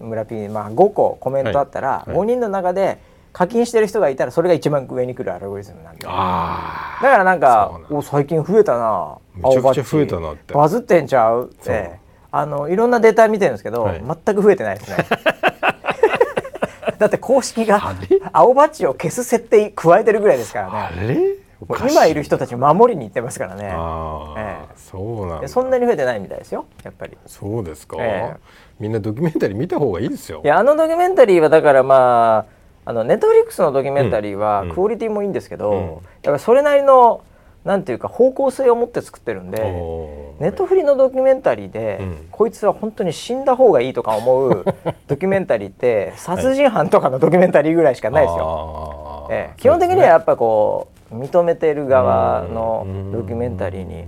[0.01, 2.11] 村 P、まあ、5個コメントあったら、はい。
[2.11, 2.99] はい、5人の中で
[3.33, 10.55] 課金してる人がいたらそれが一番上に来るアルゴリズムなんでだからなんかお最近増えたなめちゃくちゃ増えたなって。
[10.55, 11.51] バズってんちゃう？
[11.51, 11.99] って
[12.31, 14.99] あのいろんなデータ見てるんですけど、はい、全く増えてないですね。
[16.99, 17.97] だって公式が
[18.33, 23.65] 青バッジを消す設定加えてるぐらいですからね今いる人たち守りに行ってますからね。
[23.65, 26.67] ええ、そうなんそんなに増えてないみたいですよ。
[26.83, 27.17] やっぱり。
[27.27, 27.97] そうですか？
[28.01, 28.41] ええ、
[28.81, 30.43] みんなドキュメンタリー見た方がいいですよ。
[30.45, 32.47] いやあのドキュメンタリーはだからま
[32.85, 37.23] ああのネットフリックスのドキュメンタリーはクオリティもいいんですけど、うんうん、だからそれなりの
[37.65, 39.59] なんていうか方向性を持って作ってるんで、
[40.41, 44.65] ネットフリのドキュメンタリーで、うん、こいつは本当に死んだ方がいいとか思う
[45.07, 49.29] ドキュメンタリーって殺人犯とかのドキュメンタリーぐらいしかないですよ。
[49.31, 54.05] ええ、基本的にはやっぱこう認めてる側のドキュメンタリーに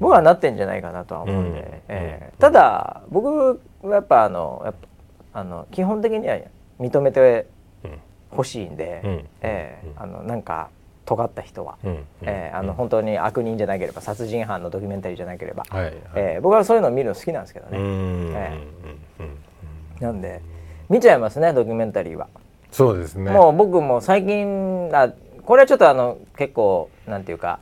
[0.00, 4.74] 僕はなってんじゃないかなとは思うんで、えー、ただ僕はやっぱあの
[5.32, 6.38] あの基本的には
[6.78, 7.46] 認めて
[8.30, 10.70] ほしいんで、うん、えー、あのなんか
[11.04, 20.42] 尖った人は、うん、えー、あの本当に悪人じゃなければ殺人犯のドキュメンタリーじゃなければ、はいはい、えー、僕はそういうのを見るの好きなんですけどね、えー、なんで
[20.88, 22.28] 見ちゃいますねドキュメンタリーは。
[22.70, 23.30] そうですね。
[23.30, 25.12] もう僕も最近あ
[25.48, 27.60] これはちょっとあの結構なんていうか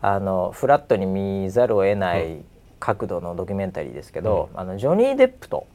[0.00, 2.44] あのフラットに見ざるを得ない
[2.78, 5.66] 角度のドキュメンタリーですけど、うん、あのジョニー・デップと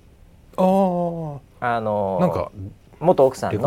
[0.55, 2.51] あのなんか
[3.01, 3.59] 元奥さんの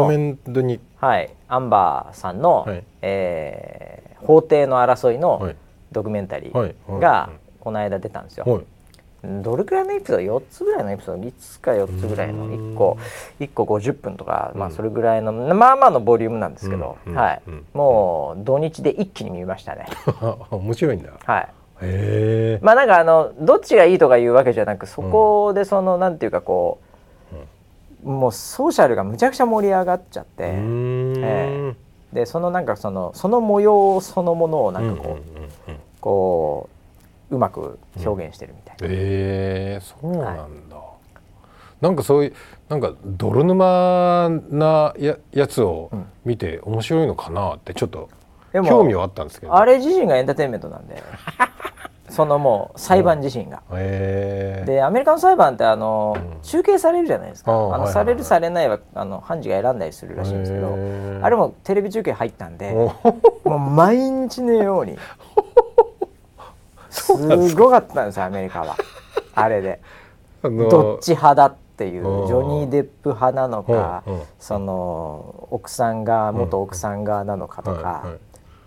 [0.96, 5.54] はい、アンバーさんの、はい、えー、法廷の争いの
[5.92, 7.28] ドキュメンタリーが
[7.60, 8.46] この間出たんですよ。
[8.46, 8.64] はい
[9.24, 12.48] どれくらいのエピソード？4つぐらいのエピソード？3つか4つぐらいの。
[12.50, 12.98] 1個
[13.40, 17.42] 1個50分とか、まあ、それぐらいのまあまあのボリュームなんですけど、はい、
[17.74, 19.86] もう土日で一気に見ましたね。
[20.50, 21.10] 面白いんだ。
[21.24, 21.48] はい。
[21.82, 26.78] へまあなんかあのどっちがいいとかいうわけじゃなくそこでその、うん、なんていうかこ
[28.04, 31.74] う、もうソーシャルがむちゃくちゃ盛り上がっちゃって、えー、
[32.12, 35.18] でそのなんかそのその模様そのものをなんかこ
[35.68, 36.68] う、こ
[37.30, 40.82] ううまく表現してるみたいな、うん、えー、そうなんだ、は
[41.80, 42.34] い、なんかそういう
[42.68, 45.90] なんか泥沼なややつを
[46.24, 48.10] 見て面白いのかなってちょっと
[48.52, 49.54] 興味はあったんですけど。
[49.54, 51.02] あれ自身がエンターテインメントなんで。
[52.08, 53.62] そのもう裁判自身が。
[53.72, 57.52] えー、でアメリカの裁判ってあの、うん、中継されるじゃないですか。
[57.52, 60.68] あの、されるされないはあの判事が選んだりするらしいんですけど、
[61.22, 62.94] あれもテレビ中継入ったんでも
[63.44, 64.96] う毎日のように
[66.99, 68.76] すごかったんですよアメリカは。
[69.34, 69.80] あれで、
[70.42, 74.03] あのー、どっち派だっていうジョニー・デップ派なのか、
[74.38, 78.05] その奥さんが元奥さん側なのかとか、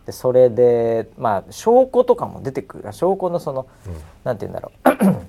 [0.05, 2.93] でそれでまあ証拠とかも出てくる。
[2.93, 5.25] 証拠のその、うん、なんて言うんだろう。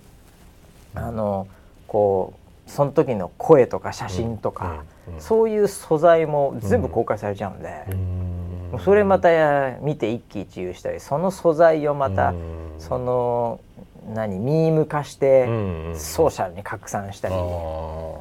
[0.95, 1.49] あの
[1.89, 2.35] こ
[2.67, 4.85] うその時の声とか写真とか、
[5.19, 7.87] そういう素材も全部公開されちゃうんで。
[8.79, 9.29] それまた
[9.81, 12.35] 見て一喜一憂したりその素材をまた
[12.79, 13.61] その
[14.15, 15.47] 何ミーム化して
[15.95, 17.35] ソーシャルに拡散したり。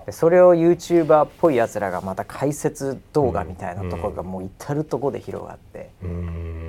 [0.09, 5.91] それを YouTuber っぽいやつらがまた解説動画みたいなところがもう至る所で広がって。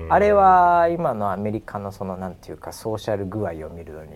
[0.09, 4.11] あれは今のアメリカのそのなんていうかソーシャル具合を見るのに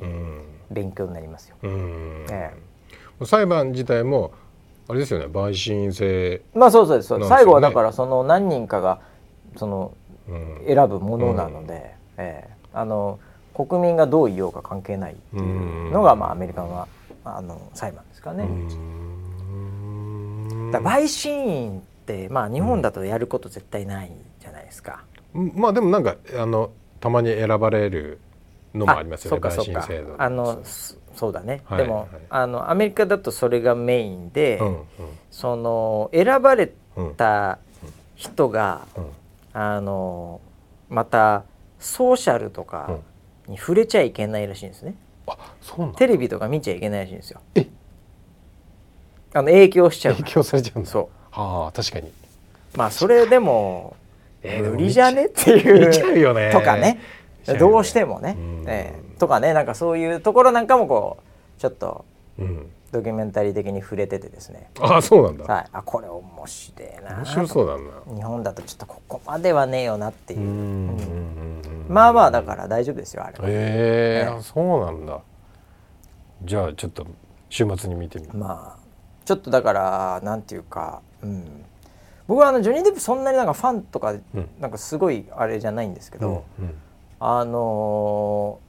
[0.71, 1.57] 勉強になりますよ。
[1.63, 2.53] え
[3.21, 4.33] え、裁判自体も
[4.89, 7.29] あれですよね陪審制まあそうそうです。
[7.29, 9.01] 最後はだからその何人かが
[9.57, 9.93] その
[10.29, 10.65] うん。
[10.67, 12.51] 選ぶものなので、ええ。
[12.73, 13.19] あの
[13.55, 16.87] 国民がどう言おうか関係ないっていうのが、まあ、アメリカの
[17.25, 18.45] あの裁判ですかね。
[18.45, 18.67] うん。
[20.73, 25.05] だ陪審員って、まあ、日本だとやること絶対ないじゃないですか。
[25.33, 28.19] まあでもなんかあのたまに選ばれる
[28.75, 32.09] のもありますよね陪審制度あのそそうだね、はいでも、はい。
[32.29, 34.79] あのアメリカだとそれがメインで、うん
[35.31, 37.15] その選ばれうん。
[37.15, 37.59] た
[38.15, 39.07] 人が、うん
[39.59, 40.43] あの
[40.91, 41.45] また
[41.79, 42.99] ソーシャルとか
[43.49, 44.95] に触れちゃいけないらしいんですね。
[45.27, 47.41] あそうテレビとか見ちゃいけないらしいんですよ。
[47.55, 47.67] え？
[49.33, 50.91] あの影響しちゃう影響されちゃうんだ。
[50.91, 52.09] そはあ確かに。
[52.09, 52.13] う
[52.77, 53.97] まあそれでも
[54.43, 55.25] 無理じゃね？
[55.25, 56.53] っていうね。
[56.53, 57.01] とかね。
[57.59, 58.37] どうしてもね。
[58.67, 59.55] えとかね。
[59.55, 61.17] なんかそういうところなんかもこ
[61.57, 62.05] うちょっと
[62.39, 65.45] うんドキュメンタリー的に触れててですね、ああそうなんだ。
[65.45, 67.17] はい、あこれ面白いな。
[67.17, 68.17] 面白そうだな。
[68.17, 70.41] 日本だとちょっとここまではねえよなっていう。
[70.41, 74.27] う、んうんうんうんまあまあだから大丈夫ですよあれは、ええ。
[74.27, 74.37] ええ。
[74.39, 75.21] あそうなんだ。
[76.43, 77.07] じゃあちょっと
[77.49, 78.33] 週末に見てみる。
[78.35, 78.87] まあ
[79.25, 81.65] ちょっとだからなんていうか、うん、
[82.27, 84.23] 僕はあのジョニー・デップそんなになんかファンとか、ん。
[84.61, 86.75] なんかすごいあれじゃないんですけど、うん。
[87.21, 88.66] あのー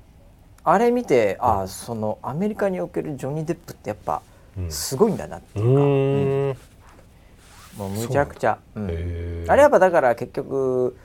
[0.70, 4.22] あれ見てああそのアメリカにおけるジョニー・デップってやっぱ
[4.58, 4.72] うん。
[4.72, 6.58] すごいんだなってういうか、ーん。
[7.78, 10.98] もうむちゃくちゃ、うんあれやっぱだから結局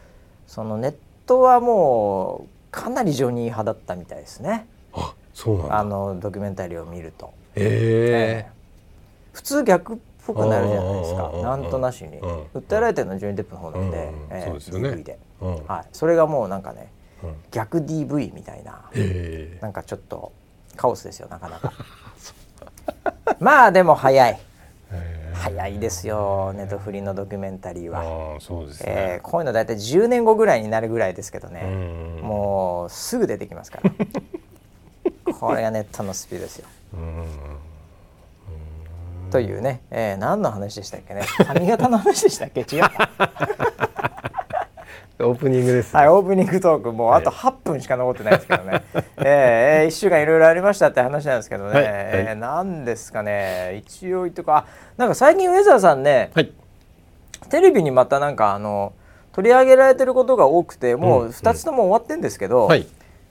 [0.49, 0.95] そのネッ
[1.27, 4.67] トはもうかなりジョニー派だったみたいですね。
[4.95, 5.79] あそうなんだ。
[5.79, 8.51] あのドキュメンタリーを見ると、ええ。
[9.33, 11.31] 普通逆っぽくなるじゃないですか。
[11.41, 12.43] なんとなしに、うん。
[12.55, 14.45] 訴えられてるのはジョニー・デップの方なんで、うんええ。
[14.47, 15.17] そうですよね。
[15.69, 17.01] はい、それがもうなんかねうん
[17.51, 18.85] 逆 DV みたいな。
[18.95, 19.59] ええ。
[19.62, 20.33] なんかちょっと
[20.77, 21.73] カオスですよなかなか。
[23.41, 24.41] まあでも早い。
[24.93, 25.33] ええ。
[25.35, 32.20] 早いですよネットフリのドキュメンタリーは、そうですえねーこういうの大体10年後ぐらいになるぐらいですけどね、うん。
[32.23, 33.91] もうすぐ出てきますから。
[35.35, 36.68] これがネットのスピードですよ。
[36.95, 37.27] うん。
[39.31, 41.23] というね、えー何の話でしたっけね。
[41.47, 42.61] 髪型の話でしたっけ？
[42.61, 43.11] 違った
[45.19, 46.01] オープニングですね。
[46.01, 48.83] はい、オープニングトークもうあと8分しか残ってないですけどね、
[49.19, 53.83] えー、1週間いろいろありましたって話なんですけどね、はいえーなんですかね。
[53.87, 54.65] 一応言っとくあ
[54.97, 56.53] なんか最近ウェザーさんねはい。
[57.51, 58.93] テレビにまたなんかあの
[59.33, 62.87] 取り上げられてることが多くてもう2つとも終わってんですけど、はい。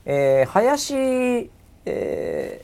[0.06, 1.50] えー林、
[1.86, 2.62] え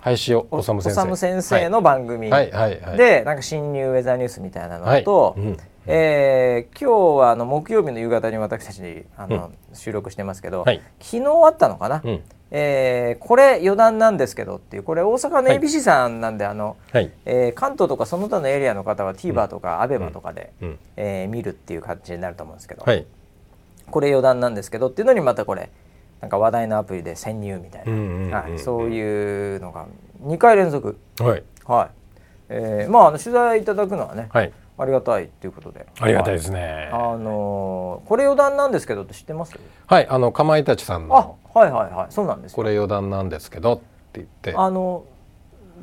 [0.00, 1.00] 林修ー、先生。
[1.00, 2.96] 修先生の番組はいはいはい。
[2.96, 5.46] でなんか新ニューウェザーニュースみたいなのと、はい。
[5.46, 10.82] うんえー今日はあの木曜日の夕方に私たちあの、収録してますけど、はい。
[11.00, 12.22] 昨日あったのかな、うん。
[12.50, 17.10] えーこれ余談なんですけどっていうこれ大阪の ABC さんなんで、あのはい。
[17.24, 20.78] えー関東とかその他のエリアの方は TVer とか ABEMA とかで、うん。
[20.96, 23.06] えー見るっていう感じになると思うんですけど、はい。
[23.90, 25.70] これ余談なんですけどっていうのにまたこれ
[26.20, 29.86] なんか話題のアプリで潜入みたいな、うんうんうんうんはい、そういうのが
[30.24, 30.98] 2回連続。
[31.20, 31.42] はい。
[31.64, 31.90] はい、
[32.48, 35.86] えーまああの取材いただくのはね、はいありがたいということで。
[36.00, 36.60] ありがたいですね。
[36.60, 39.58] はいあのーこれ余談なんですけどって知ってます？
[39.86, 42.12] はいあのかまいたちさんあのはいはいはい。
[42.12, 42.56] そうなんですよ。
[42.56, 45.04] これ余談なんですけどって言ってあの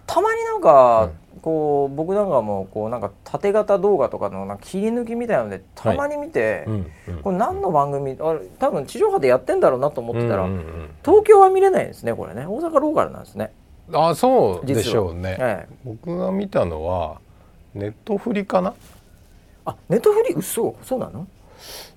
[0.06, 7.20] たまになんか、こう僕なんかもこうなんか縦型動画とかのなんか切り抜きみたいなのでたまに見て、うんうん。
[7.22, 8.18] これ何の番組？
[8.20, 10.90] あれ多分地上波でやってんだろうなと思ってたら、うんうんうん。
[11.06, 12.46] 東京は見れないんですねこれね。
[12.46, 13.54] 大阪ローカルなんですね。
[13.94, 15.74] あそうでしょうね、ええ。
[15.84, 17.20] 僕が見たのは
[17.74, 18.74] ネットフリかな？
[19.66, 20.36] あネットフリ？
[20.36, 20.76] 嘘。
[20.84, 21.28] そうなの？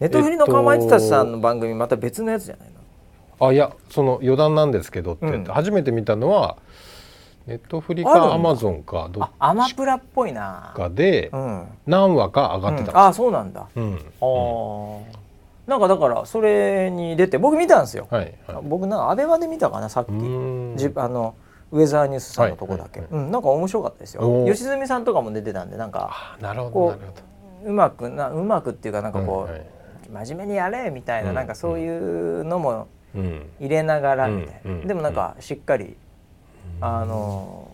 [0.00, 2.68] ネットフリのかまいたちさんの番組また別のやつじゃない
[3.40, 3.46] の？
[3.48, 5.44] あいやその余談なんですけどって、うん。
[5.44, 6.56] 初めて見たのは
[7.46, 10.72] ネットフリかアマゾンかどっあアマプラっぽいな。
[10.74, 13.94] かでうん、何話か上がってたんですあそうなんだ、うん。
[13.94, 15.02] あー。
[15.66, 18.62] なんかだからそれに出て僕見たんですよ、はいはい。
[18.62, 20.10] 僕なんかアベマで見たかなさっき。
[20.10, 20.12] あ
[21.08, 21.34] の
[21.72, 24.46] ウェザーニュースさんのとこだけ、はいはいうん、なんか面白かったですよ。
[24.46, 26.98] 吉住さんとかも出てたんでなんかあなるほど
[27.64, 29.66] ううまくなうまくっていうかなんかこう、はいはい。
[30.08, 34.86] 真面目にやれみたいな、うんなんかそういうのも入れながらみたいな、うんうん。
[34.86, 35.96] でもなんかしっかり、
[36.80, 37.68] あの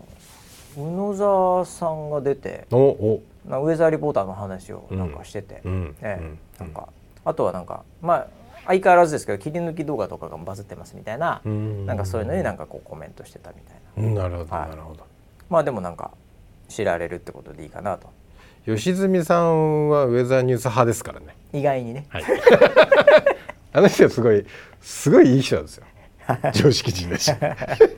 [0.75, 3.21] 宇野沢さんが出ておお。
[3.47, 5.95] なウェザーリポーターの話をなんかしてて、うん。
[6.01, 6.39] ええうん。
[6.59, 6.89] なんか
[7.23, 8.27] あとはなんかまあ
[8.65, 11.85] 相変わらずですけど切り抜き動画とかがバズってますみたいな、うん。
[11.85, 13.77] なんかそういうのになんかこうコメントしてたみたいな。
[13.77, 14.69] うんなるほどはい。
[14.69, 15.05] なるほど。
[15.49, 16.11] まあでもなんか
[16.69, 18.09] 知られるってことでいいかなと。
[18.65, 21.35] 吉住さんはウェザーニュース派ですからね。
[21.51, 22.23] 意外にね、はい。
[23.73, 24.45] あの人はすごい
[24.81, 25.85] すごいいい人なんですよ。
[26.53, 27.31] 常識人だし。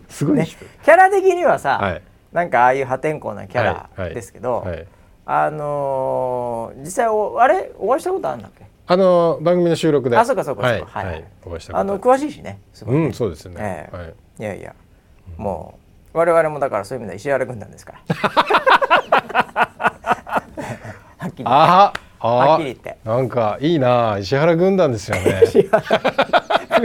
[0.09, 2.01] すごいいいね人、キャラ的にはさ、はい。
[2.33, 4.15] なんかああいう破天荒なキャラはいはい。
[4.15, 4.87] ですけど、はい。
[5.27, 7.71] あのー実際おあれ？
[7.77, 8.65] お会いしたことあるんだっけ？
[8.87, 10.17] あの番組の収録で。
[10.17, 11.05] あそうかそうかそうはいかはい。
[11.05, 11.25] はい。
[11.45, 11.79] お会いしたこと。
[11.79, 13.97] あの詳しいしねすごい、うんそうですね、ええ。
[13.97, 14.13] はい。
[14.39, 14.73] いやいや。
[15.37, 15.84] もう
[16.15, 17.99] 我々もだからそういう意味では石原軍団ですから。
[21.17, 22.97] はっきりああはっきり言って。
[23.03, 25.41] なんかいいな石原軍団ですよね。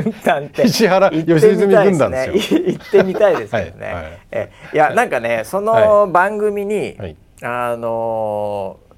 [0.02, 0.64] 軍団って。
[0.64, 2.60] 石原良純軍団ですよ。
[2.66, 4.18] 行ってみたいですけどね、はいはい。
[4.32, 7.16] えいやなんかねその番組に、はい。
[7.42, 8.90] あのー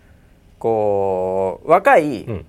[0.58, 2.46] こう若いうん。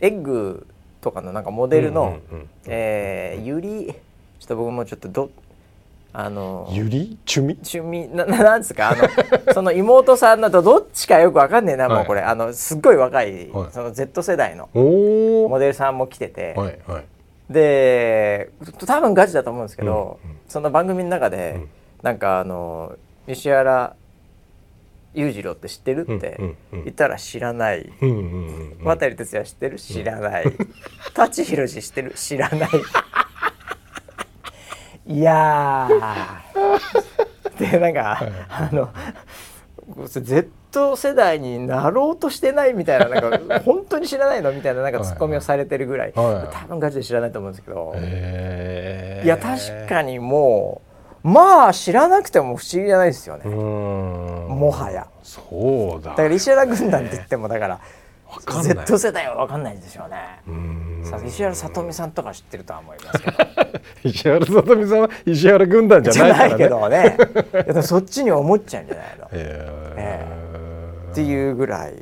[0.00, 0.66] エッグ
[1.00, 3.94] とかのなんかモデルの、うんうんうんえーゆり
[4.40, 5.30] ちょっと僕もちょっとど
[6.16, 8.90] あのーゆりちゅみ趣味なななんですか？
[8.90, 9.08] あの
[9.52, 12.20] その妹さんだとどっちかよくわかんねえな、もうこれ。
[12.20, 13.72] あのすっごい若い、はい。
[13.72, 17.04] その Z 世代のモデルさんも来てて、はいはい。
[17.52, 18.50] で
[18.86, 20.36] 多分ガチだと思うんですけど、うんうん。
[20.46, 21.68] その番組の中で、うん。
[22.02, 22.92] なんかあの
[23.26, 23.96] 石原
[25.14, 26.38] 裕次郎って知ってるって
[26.72, 28.22] 言ったら知らない、うんうんうん。
[28.78, 29.78] うん渡哲也知ってる？
[29.78, 30.44] 知らない。
[31.12, 32.12] 舘ひろし知ってる？
[32.14, 32.70] 知らない
[35.06, 37.58] いやー。
[37.70, 38.88] でなんかあの
[40.06, 46.34] Z 世代になろうとしてないみたいななんか 本当に知らないのみたいななんかツッコミをされてるぐらい、はい。
[46.34, 47.94] はい多分ガチで知らないと思うんですけど、
[49.24, 50.82] いや確かにも
[51.22, 55.06] うまあ知らなくても不思議じゃないですよね、もはや。
[55.22, 56.10] そうだ。
[56.10, 57.80] だから石原軍団って言ってもだから
[58.40, 60.16] Z 世代は分かんないですよね、
[60.46, 63.36] うーんさ石原さとみさんとか知ってるとは思いますけど。
[64.04, 66.48] 石原さとみさんは石原軍団じじゃゃないからね。
[66.48, 67.72] ないけどね。
[67.72, 69.28] いやそっちに思っちゃうんじゃないの。
[69.32, 71.12] へー。
[71.12, 71.94] っていうぐらい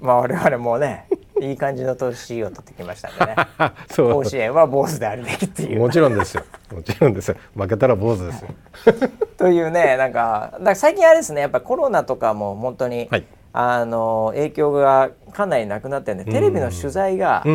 [0.00, 1.06] まあ我々もね
[1.40, 3.36] いい感じの年を取ってきましたんでね。
[3.94, 5.80] 甲子園は坊主であるべきっていう。
[5.80, 6.44] もちろんですよ。
[6.72, 7.36] もちろんですよ。
[7.54, 8.48] 負けたら坊主ですよ。
[9.38, 17.46] というねなんか最近あれですねやっぱコロナとかも本当に、はいあの影響がかなりなくなってるんでテレビの取材が、あ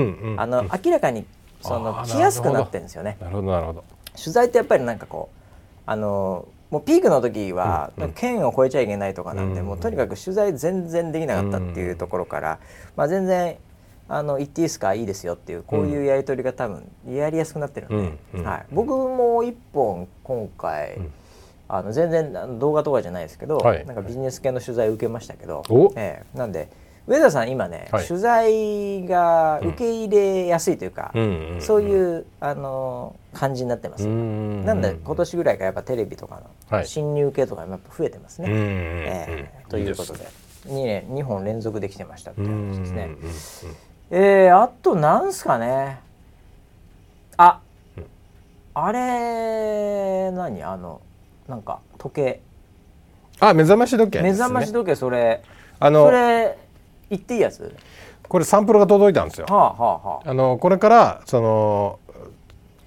[0.45, 1.25] の明らかに
[1.61, 3.17] その来やすくなってるんですよね。
[3.19, 3.83] なるほどなるほど。
[4.15, 5.37] 取材ってやっぱりなんかこう
[5.85, 8.13] あのもうピークの時は、うんうん。
[8.13, 9.67] 県を越えちゃいけないとかなんで、うん。
[9.67, 12.59] もうとにかく取材全然できなかったっていうところから、
[12.95, 13.57] まあ、全然
[14.09, 21.11] あの行っていいですかいいですよっていうこういうやり取りが多分やりやすくなってるんで、はい、僕も一本今回、ん
[21.69, 23.85] あの全然動画とかじゃないですけど、はい。
[23.85, 26.37] なんかビジネス系の取材を受けましたけどお、ええ。
[26.37, 26.69] なんで
[27.07, 28.07] 上田さん今ね、はい。
[28.07, 34.03] 取材が受け入れやすいというか、うんそういうあの感じになってます。
[34.03, 36.87] よ、んなんで今年ぐらいからやっぱテレビとかのはい。
[36.87, 38.49] 新入系とかもやっぱ増えてますね。
[38.49, 39.65] うんうんうんええ。
[39.69, 40.27] ということで
[40.67, 43.09] 2年2本連続できてましたっていう話ですね。
[44.09, 45.99] えー、あとなんすかね。
[47.37, 47.59] あ、
[48.73, 50.63] あれ何？
[50.63, 51.01] あの
[51.47, 52.41] なんか時計。
[53.39, 54.31] あ目覚まし時計ですね。
[54.31, 55.43] 目覚まし時計それ。
[55.79, 56.57] あのそれ
[57.09, 57.75] 言っていいやつ？
[58.27, 59.45] これサンプルが届いたんですよ。
[59.49, 60.29] はあはあはあ。
[60.29, 61.99] あのこれからその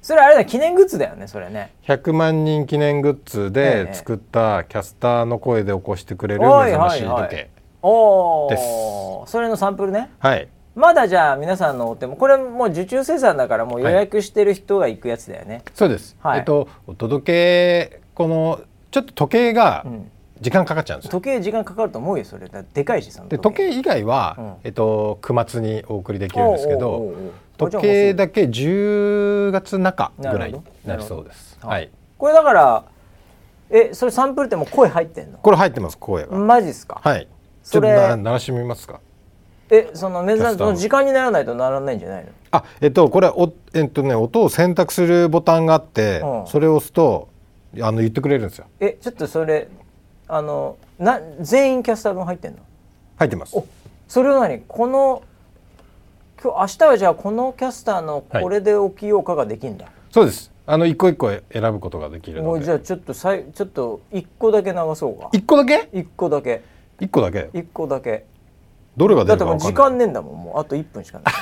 [0.03, 1.73] それあれだ記念グッズだよねそれね。
[1.87, 7.23] 100万人記念グッズええで作ったキャスターの声で起こしてくれる目はい覚ましはい。
[7.23, 7.51] はい時計。
[7.83, 10.11] おでおそれのサンプルね。
[10.19, 10.49] はい。
[10.75, 16.39] まだじゃあ皆さんのお手もこれもう受注生産だからもう予約してる人が行くやつだよね、そうです、はい。
[16.39, 18.61] えっとお届けこの
[18.91, 20.11] ちょっと時計がうん。
[20.43, 22.49] 時間かかっちゃうんですよ、時計時間かかると思うよそれ。
[22.49, 24.55] だでかいしそので時計以外は、うん。
[24.65, 27.15] えっと9月にお送りできるんですけどおうおうおう。
[27.63, 31.59] おう時計だけ10月中ぐらいになりそうです。
[31.61, 31.91] なるほどはい。
[32.17, 32.85] これだから
[33.69, 35.37] えそれサンプルってもう声入ってんの？
[35.37, 37.29] これ入ってます声が、マジっすか、はい。
[37.63, 39.01] ちょそれっとな鳴らしてみますか。
[39.69, 40.71] えその目覚キャスターの。
[40.71, 42.31] その時間にならないとならないんじゃないの？
[42.53, 46.47] あえっとこれおえっとね音を選択するボタンがあって、うん。
[46.47, 47.29] それを押すと
[47.81, 48.67] あの言ってくれるんですよ。
[48.81, 49.69] えちょっとそれ
[50.27, 52.59] あのな全員キャスター分入ってんの？
[53.17, 53.57] 入ってます。
[53.57, 53.67] お
[54.09, 54.63] それは何？
[54.67, 55.23] この
[56.43, 60.51] 今日明日はじゃあこのキャスターのこれで起きようかができんだ、そうです。
[60.67, 62.47] あの一個一個選ぶことができるので。
[62.49, 65.29] もうじゃあちょっとさいちょっと一個だけ流そうか。
[65.33, 65.89] 一個だけ？
[65.93, 66.63] 一個だけ。
[67.01, 67.51] 一個だけ。
[67.53, 68.25] 一個だけ。
[68.97, 70.07] どれがだって出るか分かんない。
[70.07, 70.59] もう時間ねえんだもんもう。
[70.61, 71.35] あと1分しかない。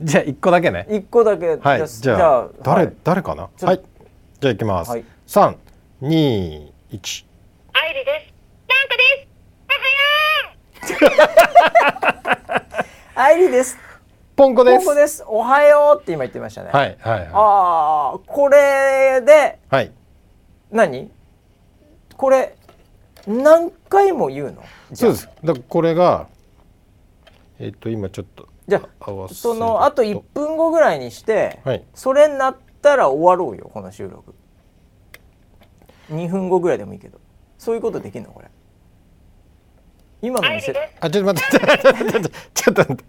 [0.02, 0.86] じゃあ一個だけね。
[0.90, 1.88] 一個だけはい。
[1.88, 2.94] じゃあ誰、はい。
[3.04, 3.48] 誰かな？
[3.62, 3.80] はい
[4.44, 5.04] じゃあいきます、はい。
[5.26, 5.56] 三
[6.02, 7.26] 二一。
[7.72, 8.34] アイリです。
[8.68, 9.02] なんかで
[12.84, 13.18] す。
[13.18, 13.78] アイリです。
[14.36, 14.84] ポンコです。
[14.84, 15.24] ここです。
[15.26, 19.90] おはようって今言ってましたね、はいはいはああこれでいはい。
[20.70, 21.10] 何？
[22.14, 22.54] これ
[23.26, 24.62] 何回も言うの？
[24.92, 25.26] そうです。
[25.42, 26.28] だからこれが
[27.58, 31.82] えっ、と今ちょっとじゃあそのあと1分後ぐらいにして、はい。
[31.94, 34.34] それになったら終わろうよこの収録。
[36.10, 37.18] 2分後ぐらいでもいいけど。
[37.58, 38.48] そういうことできるのこれ。
[40.22, 40.96] 今の見せ愛理です。
[41.00, 43.04] あちょっと待ってちょっと待ってちょっと待って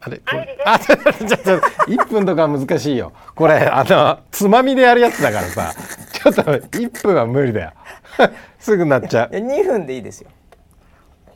[0.00, 5.74] あれこれあちょっと待ってちょっと1分とかは難しいよこれあのつまみでやるやつだからさ
[6.12, 7.72] ちょっと1分は無理だよ
[8.58, 10.30] すぐなっちゃういや2分でいいですよ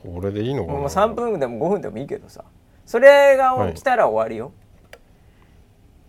[0.01, 2.43] これでいいのかなもう3分でも5分でもいいけどさ
[2.85, 4.51] それが起きたら終わりよ、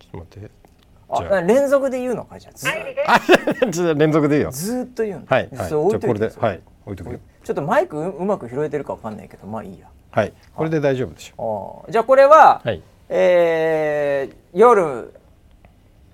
[0.00, 0.63] ちょっと待って
[1.08, 3.70] あ連続で言うのかじゃあ。
[3.70, 4.36] ずっと連続で。
[4.38, 5.26] いいよずーっと言うの。
[5.26, 5.42] はい。
[5.42, 5.50] はい。
[5.52, 5.90] じゃあそれ置い。
[5.92, 6.60] といてこれではい。
[6.86, 7.20] 置いとくよ。
[7.42, 9.86] ちょっとマイクううまく拾えてるかわかんないけどまあいいや。
[10.10, 10.32] はい。
[10.54, 11.92] これで大丈夫でしょあー。
[11.92, 12.82] じゃあこれは、はい。
[13.08, 15.12] えー夜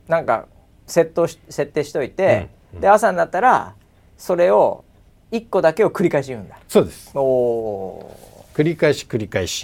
[0.08, 0.46] なんか
[0.86, 2.76] セットし設定しといて、うん。
[2.76, 3.74] うんで朝になったら
[4.16, 4.84] それを
[5.32, 6.56] 1個だけを繰り返し言うんだ。
[6.68, 7.10] そうです。
[7.14, 8.16] おお
[8.54, 9.62] 繰り返し繰り返し。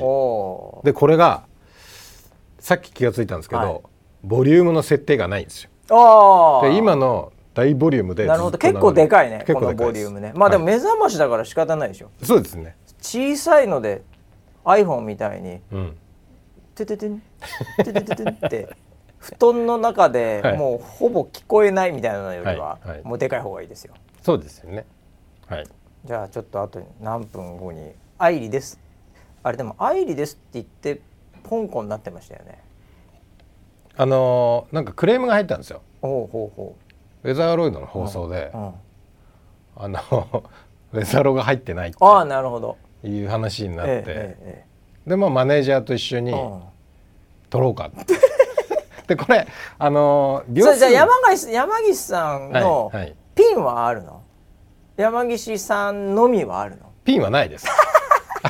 [0.84, 1.44] でこれが
[2.58, 3.80] さっき気がついたんですけど、はい
[4.26, 5.70] ボリュームの設定がないんですよ。
[5.90, 6.70] あー。
[6.70, 8.58] で今の大ボリュームでなるほど。
[8.58, 10.32] 結構でかいね結このボリュームね。
[10.34, 10.74] まあでもはい。
[10.74, 12.10] 目覚ましだから仕方ないでしょ。
[12.22, 12.76] そうですね。
[13.00, 14.02] 小さいので
[14.64, 15.96] iPhone みたいにうん
[16.74, 17.20] 「てててん
[17.78, 18.68] ててててん」って
[19.18, 20.58] 布団の中ではい。
[20.58, 22.88] もうほぼ聞こえないみたいなのよりははい。
[22.90, 23.02] はい。
[23.04, 23.94] もうでかい方がいいですよ。
[24.22, 24.84] そうですよね。
[25.46, 25.66] はい。
[26.04, 28.80] じゃあちょっとあと何分後に「愛理です」
[29.44, 31.00] あれでも「愛理です」って言って
[31.44, 32.58] ポンコになってましたよね
[33.98, 35.82] あのーなんかクレームが入ったんですよ。
[36.02, 36.76] ほうほうほ
[37.24, 38.72] ウェザーロイドの放送で、う、うん、
[39.76, 39.98] あの
[40.92, 42.76] ウェザロが入ってないっああなるほど。
[43.02, 44.64] ていう話になって、ええ
[45.06, 46.32] えでまあマネージャーと一緒に
[47.50, 47.90] 撮ろうか。
[48.00, 48.14] って
[49.08, 49.46] でこれ
[49.78, 53.14] あのーそれじゃ山岸さん山岸さんのはいはい。
[53.34, 54.22] ピンはあるの？
[54.96, 56.86] 山岸さんのみはあるの？
[57.04, 57.66] ピンはないです。
[57.68, 57.72] あ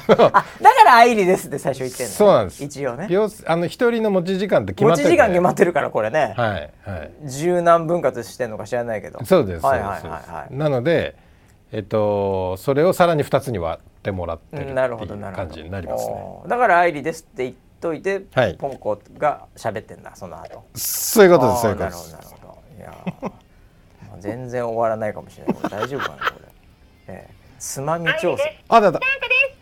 [0.08, 0.44] だか
[0.84, 2.64] ら愛理ですって最初言ってんの、そうなんです。
[2.64, 3.08] 一応ね。
[3.46, 7.10] あの一人の持ち時間って決まってて持ち時間決まってるからこれね、はいはい。
[7.28, 9.24] 十何分割してんのか知らないけど。
[9.24, 10.54] そうですはいはいはいはい。
[10.54, 11.16] なので
[11.72, 16.14] えっとそれをさらに2つに割ってもらってるっていうなるほどなるほど感じになりますね
[16.46, 18.54] だから愛理ですって言っといて、はい。
[18.54, 20.64] ポンコが喋ってんだその後。
[20.74, 22.12] そういうことですそういうことです。
[22.12, 23.28] なるほどなるほど。
[23.28, 25.56] いや全然終わらないかもしれない。
[25.70, 27.34] 大丈夫かなこれ、ええ。
[27.58, 29.50] つまみ調整あだだなんかです。
[29.50, 29.55] は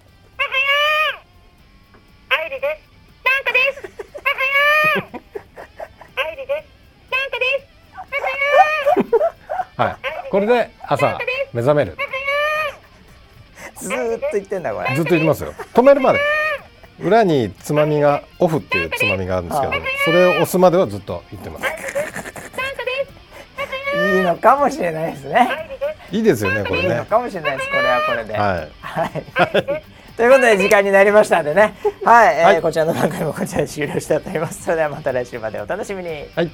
[2.45, 2.51] はやー。
[2.51, 2.85] 愛理です。
[3.25, 3.81] なんかです。
[3.81, 4.41] はは
[5.01, 5.21] やー。
[6.29, 6.65] 愛理です。
[7.11, 7.97] なんかです。
[7.97, 8.03] は
[9.81, 9.95] はやー。
[9.95, 11.19] はいこれで朝
[11.53, 11.97] 目覚める
[13.77, 16.21] ずーっと言ってんだこれずっと言ってますよ止めるまで
[17.01, 19.73] 裏につまみがオフっていうつまみがあるんですけど
[20.05, 21.67] それを押すまではずっと言ってます。
[24.15, 25.49] いいのかもしれないですね。
[26.13, 29.85] いいですよねこれねいいのかもしれないですこれはこれではいはい。
[30.17, 34.63] ということで時間になりましたんでね、 はい、えーはいこちらの番組もこちらで終了したいと思います。
[34.63, 36.11] それではまた来週までお楽しみに。
[36.35, 36.51] はい